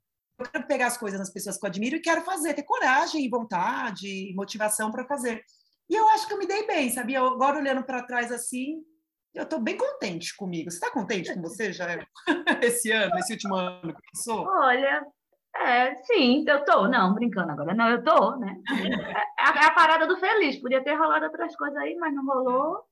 quero 0.51 0.67
pegar 0.67 0.87
as 0.87 0.97
coisas 0.97 1.19
nas 1.19 1.31
pessoas 1.31 1.57
que 1.57 1.65
eu 1.65 1.69
admiro 1.69 1.95
e 1.95 2.01
quero 2.01 2.21
fazer, 2.21 2.53
ter 2.53 2.63
coragem, 2.63 3.29
vontade, 3.29 4.07
e 4.07 4.35
motivação 4.35 4.91
para 4.91 5.07
fazer. 5.07 5.43
E 5.89 5.95
eu 5.95 6.07
acho 6.09 6.27
que 6.27 6.33
eu 6.33 6.37
me 6.37 6.45
dei 6.45 6.67
bem, 6.67 6.89
sabia? 6.91 7.19
Agora 7.19 7.57
olhando 7.57 7.83
para 7.83 8.03
trás 8.03 8.31
assim, 8.31 8.83
eu 9.33 9.43
estou 9.43 9.59
bem 9.59 9.77
contente 9.77 10.35
comigo. 10.35 10.69
Você 10.69 10.77
está 10.77 10.91
contente 10.91 11.33
com 11.33 11.41
você 11.41 11.73
já 11.73 11.87
esse 12.61 12.91
ano, 12.91 13.17
esse 13.17 13.33
último 13.33 13.55
ano 13.55 13.95
que 13.95 14.01
passou? 14.13 14.45
Olha, 14.45 15.03
é, 15.63 15.95
sim, 16.03 16.45
eu 16.47 16.63
tô. 16.65 16.87
Não, 16.87 17.13
brincando 17.13 17.51
agora. 17.51 17.73
Não, 17.73 17.89
eu 17.89 18.03
tô, 18.03 18.35
né? 18.37 18.55
É, 19.39 19.43
é 19.43 19.65
a 19.65 19.71
parada 19.71 20.07
do 20.07 20.17
feliz. 20.17 20.57
Podia 20.57 20.83
ter 20.83 20.95
rolado 20.95 21.25
outras 21.25 21.55
coisas 21.55 21.77
aí, 21.77 21.95
mas 21.95 22.13
não 22.13 22.25
rolou 22.25 22.87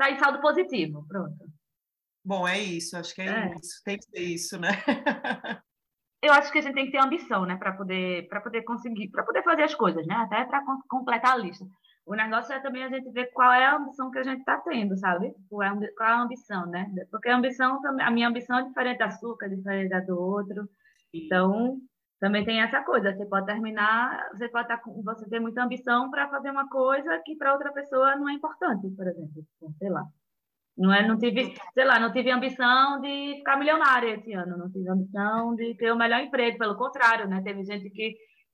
está 0.00 0.10
em 0.10 0.18
saldo 0.18 0.40
positivo. 0.40 1.04
Pronto. 1.06 1.36
Bom, 2.24 2.48
é 2.48 2.58
isso, 2.58 2.96
acho 2.96 3.14
que 3.14 3.22
é, 3.22 3.26
é. 3.26 3.54
isso, 3.54 3.82
tem 3.84 3.98
que 3.98 4.04
ser 4.04 4.20
isso, 4.20 4.58
né? 4.58 4.70
Eu 6.22 6.34
acho 6.34 6.52
que 6.52 6.58
a 6.58 6.60
gente 6.60 6.74
tem 6.74 6.84
que 6.84 6.92
ter 6.92 6.98
ambição, 6.98 7.46
né, 7.46 7.56
para 7.56 7.72
poder, 7.72 8.28
para 8.28 8.42
poder 8.42 8.62
conseguir, 8.62 9.08
para 9.08 9.22
poder 9.22 9.42
fazer 9.42 9.62
as 9.62 9.74
coisas, 9.74 10.06
né, 10.06 10.14
até 10.16 10.44
para 10.44 10.62
completar 10.86 11.32
a 11.32 11.36
lista. 11.38 11.64
O 12.04 12.14
negócio 12.14 12.52
é 12.52 12.60
também 12.60 12.84
a 12.84 12.90
gente 12.90 13.10
ver 13.10 13.32
qual 13.32 13.50
é 13.50 13.64
a 13.64 13.76
ambição 13.76 14.10
que 14.10 14.18
a 14.18 14.22
gente 14.22 14.40
está 14.40 14.58
tendo, 14.58 14.98
sabe? 14.98 15.34
Qual 15.48 15.62
é, 15.62 15.88
qual 15.92 16.08
é 16.08 16.12
a 16.12 16.20
ambição, 16.20 16.66
né? 16.66 16.90
Porque 17.10 17.28
a 17.28 17.36
ambição, 17.36 17.80
a 18.00 18.10
minha 18.10 18.28
ambição 18.28 18.58
é 18.58 18.64
diferente 18.64 18.98
da 18.98 19.10
sua, 19.10 19.36
é 19.42 19.48
diferente 19.48 19.88
da 19.88 20.00
do 20.00 20.20
outro. 20.20 20.68
Então, 21.12 21.78
também 22.20 22.44
tem 22.44 22.60
essa 22.60 22.82
coisa, 22.82 23.14
você 23.14 23.24
pode 23.26 23.46
terminar, 23.46 24.28
você 24.32 24.48
pode 24.48 24.64
estar 24.64 24.76
tá 24.76 24.90
você 25.02 25.28
ter 25.28 25.40
muita 25.40 25.64
ambição 25.64 26.10
para 26.10 26.28
fazer 26.28 26.50
uma 26.50 26.68
coisa 26.68 27.18
que 27.24 27.34
para 27.36 27.54
outra 27.54 27.72
pessoa 27.72 28.14
não 28.16 28.28
é 28.28 28.34
importante, 28.34 28.88
por 28.90 29.06
exemplo, 29.06 29.44
sei 29.78 29.88
lá. 29.88 30.04
Não 30.76 30.92
é, 30.92 31.06
não 31.06 31.18
tive, 31.18 31.54
sei 31.74 31.84
lá, 31.84 31.98
não 31.98 32.12
tive 32.12 32.30
ambição 32.30 33.00
de 33.00 33.36
ficar 33.36 33.56
milionária 33.58 34.14
esse 34.14 34.32
ano, 34.32 34.56
não 34.56 34.70
tive 34.70 34.88
ambição 34.88 35.54
de 35.54 35.74
ter 35.76 35.92
o 35.92 35.96
melhor 35.96 36.20
emprego, 36.20 36.58
pelo 36.58 36.76
contrário, 36.76 37.28
né? 37.28 37.42
Teve 37.42 37.64
gente 37.64 37.90
que 37.90 38.10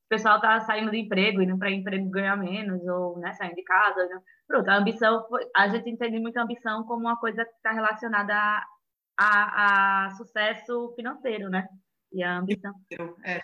o 0.06 0.08
pessoal 0.08 0.40
tá 0.40 0.60
saindo 0.60 0.90
de 0.90 0.98
emprego, 0.98 1.42
indo 1.42 1.58
para 1.58 1.70
emprego 1.70 2.08
ganhar 2.10 2.36
menos, 2.36 2.84
ou 2.86 3.18
né, 3.18 3.32
saindo 3.32 3.54
de 3.54 3.62
casa. 3.64 4.06
Né? 4.06 4.20
Pronto, 4.46 4.68
a 4.68 4.76
ambição, 4.76 5.26
foi, 5.28 5.42
a 5.54 5.68
gente 5.68 5.90
entende 5.90 6.18
muito 6.18 6.36
a 6.38 6.42
ambição 6.42 6.84
como 6.84 7.02
uma 7.02 7.16
coisa 7.18 7.44
que 7.44 7.52
está 7.52 7.72
relacionada 7.72 8.34
a, 8.34 8.66
a, 9.18 10.06
a 10.06 10.10
sucesso 10.10 10.92
financeiro, 10.96 11.48
né? 11.50 11.68
E 12.12 12.22
a 12.22 12.38
ambição. 12.38 12.72
É, 13.25 13.42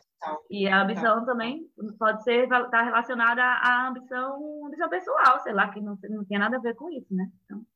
e 0.51 0.69
a 0.69 0.83
ambição 0.83 1.25
também 1.25 1.69
pode 1.99 2.23
ser 2.23 2.45
estar 2.45 2.65
tá 2.69 2.83
relacionada 2.83 3.43
à 3.43 3.89
ambição, 3.89 4.67
ambição 4.67 4.89
pessoal, 4.89 5.41
sei 5.41 5.53
lá, 5.53 5.69
que 5.69 5.81
não, 5.81 5.99
não 6.09 6.25
tinha 6.25 6.39
nada 6.39 6.57
a 6.57 6.61
ver 6.61 6.75
com 6.75 6.91
isso, 6.91 7.13
né? 7.15 7.31
Então, 7.45 7.67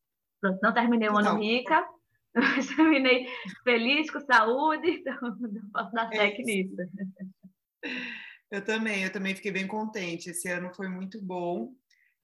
pronto, 0.41 0.61
não 0.63 0.73
terminei 0.73 1.09
o 1.09 1.19
ano 1.19 1.39
rica, 1.39 1.87
terminei 2.77 3.27
feliz, 3.65 4.11
com 4.11 4.21
saúde, 4.21 4.91
então 4.91 5.17
não 5.41 5.71
posso 5.73 5.93
dar 5.93 6.13
é 6.13 6.17
sec 6.17 6.39
nisso. 6.45 6.77
Eu 8.51 8.65
também, 8.65 9.03
eu 9.03 9.13
também 9.13 9.35
fiquei 9.35 9.51
bem 9.51 9.67
contente. 9.67 10.31
Esse 10.31 10.49
ano 10.49 10.73
foi 10.73 10.89
muito 10.89 11.21
bom 11.21 11.73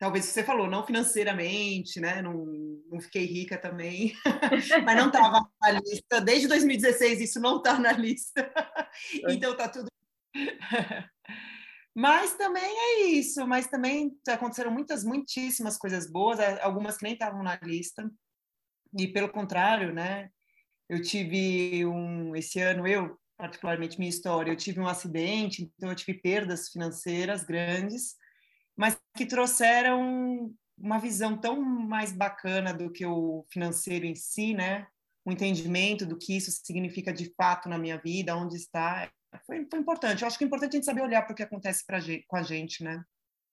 talvez 0.02 0.25
você 0.25 0.42
falou, 0.42 0.68
não 0.68 0.85
financeiramente, 0.85 2.00
né? 2.00 2.21
Não, 2.21 2.44
não 2.90 3.00
fiquei 3.00 3.25
rica 3.25 3.56
também, 3.56 4.12
mas 4.85 4.97
não 4.97 5.06
estava 5.06 5.49
na 5.61 5.71
lista. 5.71 6.21
Desde 6.21 6.49
2016 6.49 7.21
isso 7.21 7.38
não 7.38 7.59
está 7.59 7.78
na 7.78 7.92
lista. 7.92 8.52
então 9.28 9.56
tá 9.56 9.68
tudo. 9.68 9.87
mas 11.94 12.35
também 12.35 12.64
é 12.64 13.02
isso, 13.11 13.47
mas 13.47 13.68
também 13.68 14.11
aconteceram 14.26 14.73
muitas, 14.73 15.04
muitíssimas 15.04 15.78
coisas 15.78 16.11
boas, 16.11 16.40
algumas 16.61 16.97
que 16.97 17.04
nem 17.04 17.12
estavam 17.12 17.40
na 17.44 17.54
lista. 17.62 18.11
E 18.99 19.06
pelo 19.06 19.28
contrário, 19.28 19.94
né? 19.94 20.30
Eu 20.88 21.00
tive 21.00 21.87
um 21.87 22.35
esse 22.35 22.59
ano 22.59 22.88
eu 22.88 23.16
particularmente 23.38 24.00
minha 24.00 24.11
história, 24.11 24.50
eu 24.50 24.56
tive 24.56 24.80
um 24.80 24.88
acidente, 24.88 25.62
então 25.76 25.90
eu 25.90 25.94
tive 25.94 26.14
perdas 26.14 26.71
financeiras 26.71 27.44
grandes 27.44 28.21
mas 28.83 29.01
que 29.17 29.25
trouxeram 29.25 30.53
uma 30.77 30.99
visão 30.99 31.39
tão 31.39 31.62
mais 31.62 32.11
bacana 32.11 32.75
do 32.75 32.91
que 32.91 33.07
o 33.07 33.47
financeiro 33.49 34.05
em 34.05 34.17
si, 34.17 34.55
né? 34.55 34.89
O 35.25 35.31
entendimento 35.31 36.05
do 36.05 36.19
que 36.19 36.37
isso 36.37 36.51
significa 36.51 37.12
de 37.12 37.33
fato 37.37 37.69
na 37.69 37.79
minha 37.79 37.97
vida, 37.97 38.35
onde 38.37 38.57
está. 38.57 39.09
Foi, 39.47 39.65
foi 39.71 39.79
importante. 39.79 40.23
Eu 40.23 40.27
acho 40.27 40.37
que 40.37 40.43
é 40.43 40.49
importante 40.49 40.71
a 40.71 40.77
gente 40.79 40.85
saber 40.85 41.03
olhar 41.03 41.23
para 41.23 41.33
o 41.33 41.37
que 41.37 41.45
acontece 41.45 41.87
pra, 41.87 42.01
com 42.27 42.37
a 42.37 42.43
gente, 42.43 42.83
né? 42.83 43.05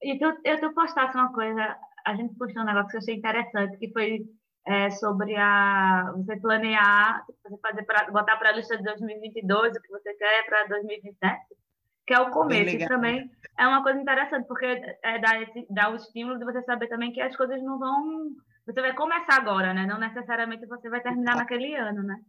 E 0.02 0.18
tu, 0.18 0.26
eu 0.44 0.60
tu 0.60 0.74
postasse 0.74 1.16
uma 1.16 1.32
coisa 1.32 1.78
a 2.08 2.16
gente 2.16 2.34
postou 2.34 2.64
um 2.64 2.66
negócio 2.66 2.90
que 2.90 2.96
eu 2.96 3.02
achei 3.02 3.16
interessante, 3.16 3.78
que 3.78 3.92
foi 3.92 4.26
é, 4.66 4.90
sobre 4.90 5.36
a 5.36 6.12
você 6.16 6.38
planear, 6.38 7.24
você 7.44 7.58
fazer 7.62 7.84
pra, 7.84 8.10
botar 8.10 8.36
para 8.38 8.50
a 8.50 8.54
lista 8.54 8.76
de 8.76 8.84
2022 8.84 9.76
o 9.76 9.82
que 9.82 9.90
você 9.90 10.12
quer 10.16 10.44
para 10.48 10.66
2027, 10.70 11.59
que 12.10 12.13
é 12.16 12.20
o 12.20 12.32
começo. 12.32 12.88
Também 12.88 13.30
é 13.56 13.68
uma 13.68 13.84
coisa 13.84 14.01
interessante, 14.01 14.48
porque 14.48 14.66
é, 14.66 15.20
dá, 15.20 15.39
esse, 15.44 15.68
dá 15.70 15.92
o 15.92 15.96
estímulo 15.96 16.39
de 16.39 16.44
você 16.44 16.63
saber 16.63 16.88
também 16.88 17.13
que 17.13 17.22
as 17.22 17.36
coisas 17.36 17.62
não 17.62 17.78
vão. 17.78 18.32
Você 18.66 18.82
vai 18.82 18.96
começar 18.96 19.36
agora, 19.36 19.75
né? 19.75 19.86
Não 19.86 20.00
necessariamente 20.00 20.66
você 20.66 20.89
vai 20.89 21.01
terminar 21.01 21.36
naquele 21.36 21.75
ano, 21.75 22.01
né? 22.01 22.20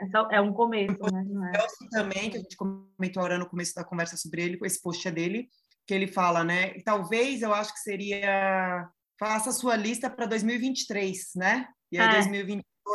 É, 0.00 0.06
só, 0.06 0.28
é 0.30 0.40
um 0.40 0.52
começo, 0.52 0.96
né? 1.12 1.24
Não 1.26 1.48
é? 1.48 1.52
também, 1.90 2.30
que 2.30 2.36
a 2.36 2.40
gente 2.40 2.56
comentou 2.56 3.20
agora 3.20 3.36
no 3.36 3.48
começo 3.48 3.74
da 3.74 3.82
conversa 3.82 4.16
sobre 4.16 4.40
ele, 4.40 4.56
com 4.56 4.66
esse 4.66 4.80
post 4.80 5.06
é 5.08 5.10
dele, 5.10 5.48
que 5.84 5.94
ele 5.94 6.06
fala, 6.06 6.44
né? 6.44 6.74
Talvez 6.84 7.42
eu 7.42 7.52
acho 7.52 7.72
que 7.72 7.80
seria 7.80 8.88
faça 9.18 9.50
a 9.50 9.52
sua 9.52 9.74
lista 9.74 10.08
para 10.08 10.26
2023, 10.26 11.32
né? 11.34 11.66
E 11.90 11.98
aí, 11.98 12.06
é. 12.06 12.20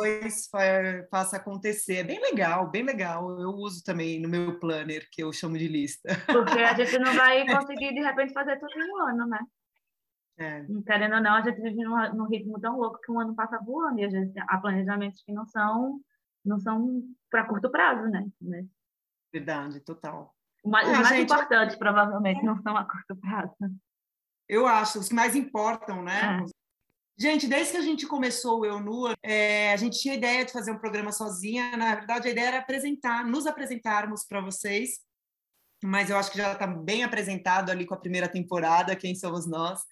2022 0.00 1.08
faça 1.10 1.36
acontecer. 1.36 1.96
É 1.96 2.04
bem 2.04 2.20
legal, 2.20 2.70
bem 2.70 2.82
legal. 2.82 3.30
Eu 3.40 3.50
uso 3.50 3.82
também 3.84 4.20
no 4.20 4.28
meu 4.28 4.58
planner, 4.58 5.08
que 5.10 5.22
eu 5.22 5.32
chamo 5.32 5.58
de 5.58 5.68
lista. 5.68 6.08
Porque 6.26 6.58
a 6.58 6.74
gente 6.74 6.98
não 6.98 7.14
vai 7.14 7.44
conseguir, 7.46 7.92
de 7.94 8.00
repente, 8.00 8.32
fazer 8.32 8.58
tudo 8.58 8.72
em 8.72 8.90
um 8.90 8.98
ano, 9.08 9.26
né? 9.26 9.38
É. 10.38 10.64
Querendo 10.86 11.16
ou 11.16 11.20
não, 11.20 11.34
a 11.34 11.42
gente 11.42 11.60
vive 11.60 11.84
num, 11.84 12.14
num, 12.14 12.26
ritmo 12.26 12.58
tão 12.58 12.78
louco 12.78 12.98
que 13.00 13.12
um 13.12 13.20
ano 13.20 13.34
passa 13.34 13.58
voando 13.58 14.00
e 14.00 14.04
a 14.04 14.08
gente 14.08 14.32
há 14.38 14.58
planejamentos 14.58 15.22
que 15.22 15.32
não 15.32 15.46
são 15.46 16.00
não 16.42 16.58
são 16.58 17.02
para 17.30 17.46
curto 17.46 17.70
prazo, 17.70 18.08
né? 18.08 18.26
Verdade, 19.30 19.80
total. 19.80 20.34
Os 20.64 20.70
mais, 20.70 20.88
ah, 20.88 20.92
mais 20.92 21.08
gente, 21.08 21.30
importantes, 21.30 21.76
provavelmente, 21.76 22.42
não 22.42 22.56
são 22.62 22.74
a 22.76 22.84
curto 22.84 23.14
prazo. 23.16 23.54
Eu 24.48 24.66
acho, 24.66 24.98
os 24.98 25.08
que 25.08 25.14
mais 25.14 25.36
importam, 25.36 26.02
né? 26.02 26.42
É. 26.42 26.59
Gente, 27.20 27.46
desde 27.46 27.72
que 27.72 27.76
a 27.76 27.82
gente 27.82 28.06
começou 28.06 28.60
o 28.60 28.64
Eu 28.64 28.80
Nua, 28.80 29.14
é, 29.22 29.74
a 29.74 29.76
gente 29.76 30.00
tinha 30.00 30.14
a 30.14 30.16
ideia 30.16 30.42
de 30.42 30.52
fazer 30.52 30.70
um 30.70 30.78
programa 30.78 31.12
sozinha. 31.12 31.76
Na 31.76 31.96
verdade, 31.96 32.26
a 32.26 32.30
ideia 32.30 32.46
era 32.46 32.58
apresentar, 32.60 33.26
nos 33.26 33.46
apresentarmos 33.46 34.24
para 34.24 34.40
vocês, 34.40 35.00
mas 35.84 36.08
eu 36.08 36.16
acho 36.16 36.30
que 36.30 36.38
já 36.38 36.54
está 36.54 36.66
bem 36.66 37.04
apresentado 37.04 37.68
ali 37.68 37.84
com 37.84 37.92
a 37.92 37.98
primeira 37.98 38.26
temporada, 38.26 38.96
quem 38.96 39.14
somos 39.14 39.46
nós. 39.46 39.82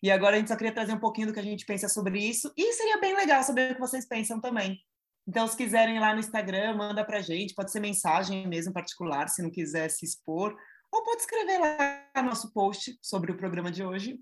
E 0.00 0.12
agora 0.12 0.36
a 0.36 0.38
gente 0.38 0.46
só 0.46 0.54
queria 0.54 0.72
trazer 0.72 0.92
um 0.92 1.00
pouquinho 1.00 1.26
do 1.26 1.32
que 1.32 1.40
a 1.40 1.42
gente 1.42 1.66
pensa 1.66 1.88
sobre 1.88 2.20
isso. 2.20 2.52
E 2.56 2.72
seria 2.74 3.00
bem 3.00 3.16
legal 3.16 3.42
saber 3.42 3.72
o 3.72 3.74
que 3.74 3.80
vocês 3.80 4.06
pensam 4.06 4.40
também. 4.40 4.78
Então, 5.26 5.44
se 5.48 5.56
quiserem 5.56 5.98
lá 5.98 6.14
no 6.14 6.20
Instagram, 6.20 6.76
manda 6.76 7.04
para 7.04 7.18
a 7.18 7.22
gente. 7.22 7.52
Pode 7.52 7.72
ser 7.72 7.80
mensagem 7.80 8.46
mesmo 8.46 8.72
particular, 8.72 9.28
se 9.28 9.42
não 9.42 9.50
quiser 9.50 9.88
se 9.88 10.06
expor. 10.06 10.56
Ou 10.92 11.02
pode 11.02 11.22
escrever 11.22 11.58
lá 11.58 12.22
no 12.22 12.28
nosso 12.28 12.52
post 12.52 12.96
sobre 13.02 13.32
o 13.32 13.36
programa 13.36 13.72
de 13.72 13.82
hoje 13.82 14.20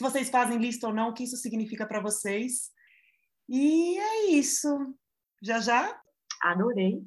se 0.00 0.02
vocês 0.02 0.30
fazem 0.30 0.56
lista 0.56 0.86
ou 0.86 0.94
não, 0.94 1.10
o 1.10 1.12
que 1.12 1.24
isso 1.24 1.36
significa 1.36 1.86
para 1.86 2.00
vocês. 2.00 2.70
E 3.46 3.98
é 3.98 4.30
isso. 4.30 4.96
Já 5.42 5.60
já? 5.60 6.00
Adorei. 6.42 7.02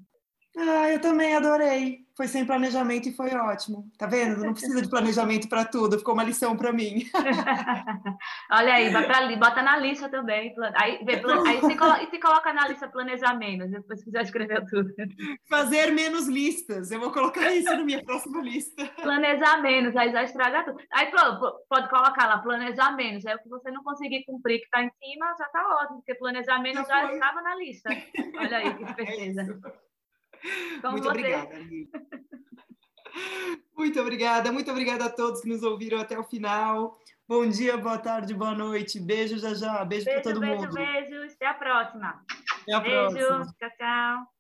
Ah, 0.56 0.92
eu 0.92 1.02
também 1.02 1.34
adorei. 1.34 2.03
Foi 2.16 2.28
sem 2.28 2.46
planejamento 2.46 3.10
e 3.10 3.16
foi 3.16 3.34
ótimo. 3.34 3.92
Tá 3.98 4.06
vendo? 4.06 4.44
Não 4.44 4.54
precisa 4.54 4.82
de 4.82 4.90
planejamento 4.90 5.50
para 5.50 5.66
tudo. 5.66 5.98
Ficou 5.98 6.14
uma 6.14 6.24
lição 6.24 6.56
para 6.56 6.72
mim. 6.72 7.10
Olha 8.52 8.74
aí, 8.76 8.92
bota, 9.38 9.64
na 9.64 9.78
lista 9.78 10.08
também. 10.10 10.54
Aí, 10.76 11.00
aí 11.08 11.60
se, 11.60 11.76
coloca, 11.76 12.20
coloca 12.22 12.54
na 12.54 12.68
lista 12.68 12.88
planejar 12.88 13.34
menos, 13.36 13.72
depois 13.72 14.00
se 14.00 14.06
quiser 14.06 14.22
escrever 14.22 14.64
tudo. 14.68 14.94
Fazer 15.50 15.92
menos 15.92 16.28
listas. 16.28 16.92
Eu 16.92 17.00
vou 17.00 17.12
colocar 17.12 17.52
isso 17.52 17.72
na 17.72 17.84
minha 17.84 18.04
próxima 18.04 18.42
lista. 18.42 18.86
Planejar 19.02 19.62
menos, 19.62 19.96
aí 19.96 20.12
já 20.12 20.24
estraga 20.24 20.64
tudo. 20.64 20.80
Aí 20.92 21.12
pode 21.68 21.90
colocar 21.90 22.28
lá, 22.28 22.38
planejar 22.38 22.96
menos. 22.96 23.26
Aí 23.26 23.36
o 23.36 23.40
que 23.40 23.50
você 23.50 23.72
não 23.72 23.84
conseguir 23.84 24.24
cumprir 24.26 24.60
que 24.60 24.66
está 24.66 24.84
em 24.84 24.92
cima, 25.02 25.36
já 25.38 25.46
está 25.46 25.68
ótimo, 25.82 25.98
porque 25.98 26.16
planejar 26.16 26.60
menos 26.60 26.88
já, 26.88 27.08
já 27.08 27.14
estava 27.14 27.42
na 27.42 27.56
lista. 27.56 27.90
Olha 28.38 28.58
aí 28.58 28.76
que 28.76 28.86
certeza. 28.94 29.44
É 29.84 29.93
como 30.82 30.92
muito 30.94 31.04
você. 31.04 31.10
obrigada, 31.10 31.56
Muito 33.78 34.00
obrigada, 34.00 34.52
muito 34.52 34.72
obrigada 34.72 35.06
a 35.06 35.10
todos 35.10 35.42
que 35.42 35.50
nos 35.50 35.62
ouviram 35.64 36.00
até 36.00 36.18
o 36.18 36.24
final. 36.24 36.98
Bom 37.28 37.48
dia, 37.48 37.78
boa 37.78 37.98
tarde, 37.98 38.34
boa 38.34 38.54
noite. 38.54 39.00
Beijo, 39.00 39.38
já 39.38 39.54
já. 39.54 39.84
Beijo, 39.86 40.06
beijo 40.06 40.22
para 40.22 40.32
todo 40.34 40.40
beijo, 40.40 40.62
mundo. 40.64 40.74
Beijo, 40.74 41.10
beijo. 41.12 41.34
Até 41.36 41.46
a 41.48 41.54
próxima. 41.54 42.26
Até 42.64 42.74
a 42.74 42.80
beijo. 42.80 43.18
próxima. 43.18 43.56
Tchau, 43.60 43.70
tchau. 43.78 44.33